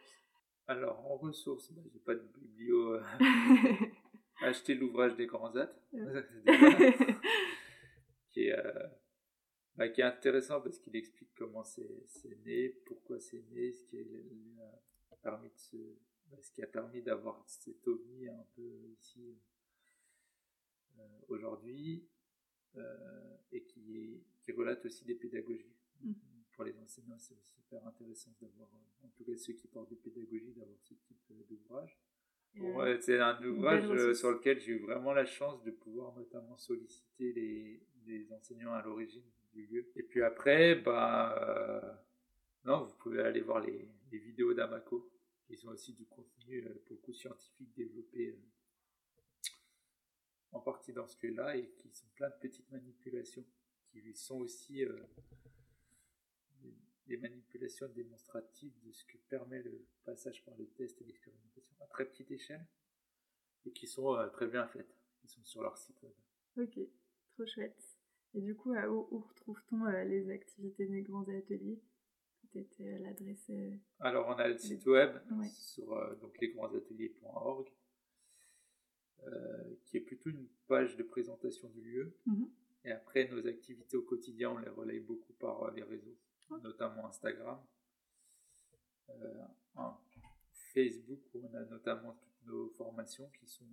[0.68, 3.00] Alors, en ressources, bah, j'ai pas de biblio.
[4.42, 5.72] Acheter l'ouvrage des grands at,
[8.30, 8.56] qui est
[9.80, 12.04] bah, qui est intéressant parce qu'il explique comment c'est
[12.46, 13.98] né, pourquoi c'est né, ce qui,
[15.10, 15.98] a permis de
[16.30, 19.36] bah, ce qui a permis d'avoir cet ovni un peu ici euh,
[21.28, 22.08] aujourd'hui,
[22.76, 25.76] euh, et qui, qui relate aussi des pédagogies.
[26.02, 26.14] Mmh.
[26.54, 28.70] Pour les enseignants, c'est super intéressant d'avoir,
[29.04, 31.98] en tout cas ceux qui portent des pédagogies, d'avoir ce type d'ouvrage.
[33.02, 37.82] C'est un ouvrage sur lequel j'ai eu vraiment la chance de pouvoir notamment solliciter les,
[38.06, 39.24] les enseignants à l'origine
[39.54, 39.88] du lieu.
[39.96, 42.04] Et puis après, bah,
[42.66, 45.10] non, vous pouvez aller voir les, les vidéos d'Amaco,
[45.46, 48.38] qui sont aussi du contenu beaucoup scientifique développé
[50.52, 53.46] en partie dans ce lieu-là et qui sont plein de petites manipulations
[53.92, 55.04] qui sont aussi euh,
[57.08, 61.88] des manipulations démonstratives de ce que permet le passage par le test et l'expérimentation à
[61.88, 62.66] très petite échelle
[63.66, 66.14] et qui sont euh, très bien faites, qui sont sur leur site web.
[66.58, 66.80] Ok,
[67.34, 67.98] trop chouette.
[68.36, 71.82] Et du coup, où, retrouve-t-on euh, les activités des grands ateliers?
[72.52, 73.52] Peut-être l'adresse.
[74.00, 75.20] Alors, on a le site web
[75.54, 77.70] sur donc lesgrandsateliers.org
[79.86, 82.14] qui est plutôt une page de présentation du lieu.
[82.26, 82.50] Mhm.
[82.86, 86.18] Et après, nos activités au quotidien, on les relaye beaucoup par euh, les réseaux,
[86.64, 87.60] notamment Instagram.
[89.10, 89.46] Euh,
[90.74, 93.66] Facebook, où on a notamment toutes nos formations qui sont,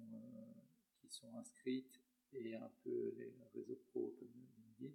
[0.99, 2.01] qui sont inscrites,
[2.33, 4.29] et un peu les réseaux pro comme
[4.81, 4.95] LinkedIn.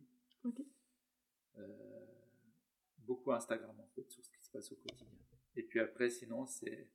[2.97, 5.07] beaucoup Instagram, en fait, sur ce qui se passe au quotidien.
[5.55, 6.89] Et puis après, sinon, c'est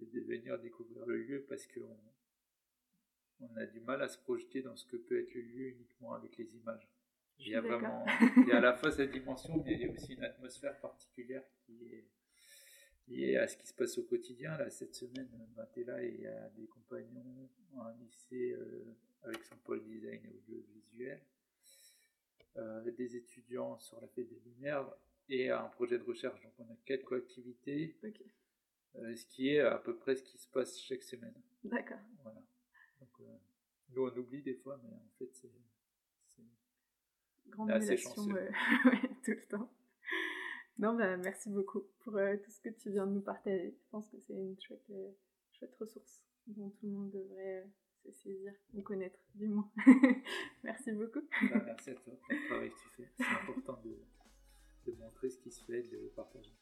[0.00, 1.98] de venir découvrir le lieu parce qu'on
[3.42, 6.14] on a du mal à se projeter dans ce que peut être le lieu uniquement
[6.14, 6.88] avec les images.
[7.38, 8.04] Il y a vraiment,
[8.36, 10.78] il y a à la fois cette dimension, mais il y a aussi une atmosphère
[10.80, 12.06] particulière qui est
[13.08, 14.56] liée à ce qui se passe au quotidien.
[14.56, 17.48] Là, cette semaine, là et a des compagnons
[17.80, 21.20] un lycée euh, avec son pôle design et audiovisuel,
[22.56, 24.86] euh, des étudiants sur la fête des Lumières
[25.28, 26.40] et un projet de recherche.
[26.42, 27.96] Donc, on a quelques activités,
[28.96, 31.34] euh, ce qui est à peu près ce qui se passe chaque semaine.
[31.64, 31.98] D'accord.
[32.22, 32.42] Voilà.
[33.20, 33.38] Euh,
[33.90, 35.50] nous, on oublie des fois, mais en fait, c'est.
[37.46, 38.36] Grande assez chanceux.
[38.36, 38.50] Euh,
[39.24, 39.70] tout le temps.
[40.78, 43.76] Non, bah, merci beaucoup pour euh, tout ce que tu viens de nous partager.
[43.76, 44.90] Je pense que c'est une chouette,
[45.50, 47.68] chouette ressource dont tout le monde devrait
[48.04, 49.70] se saisir ou connaître, du moins.
[50.62, 51.20] merci beaucoup.
[51.50, 53.08] Bah, merci à toi pour le travail que tu fais.
[53.16, 53.98] C'est important de,
[54.86, 56.52] de montrer ce qui se fait, de le partager.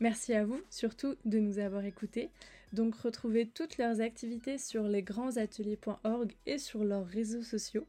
[0.00, 2.30] Merci à vous surtout de nous avoir écoutés.
[2.72, 7.86] Donc retrouvez toutes leurs activités sur lesgrandsateliers.org et sur leurs réseaux sociaux.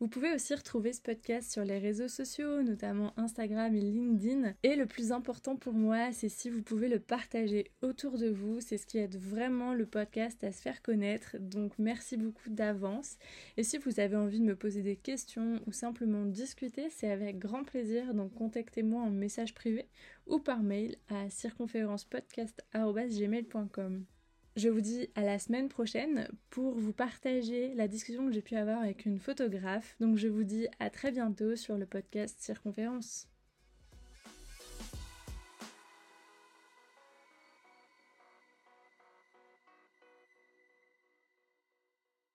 [0.00, 4.54] Vous pouvez aussi retrouver ce podcast sur les réseaux sociaux, notamment Instagram et LinkedIn.
[4.62, 8.60] Et le plus important pour moi, c'est si vous pouvez le partager autour de vous.
[8.60, 11.36] C'est ce qui aide vraiment le podcast à se faire connaître.
[11.38, 13.16] Donc merci beaucoup d'avance.
[13.56, 17.38] Et si vous avez envie de me poser des questions ou simplement discuter, c'est avec
[17.38, 18.12] grand plaisir.
[18.14, 19.88] Donc contactez-moi en message privé
[20.26, 24.04] ou par mail à circonférencepodcast.gmail.com.
[24.56, 28.54] Je vous dis à la semaine prochaine pour vous partager la discussion que j'ai pu
[28.54, 29.96] avoir avec une photographe.
[29.98, 33.26] Donc je vous dis à très bientôt sur le podcast Circonférence.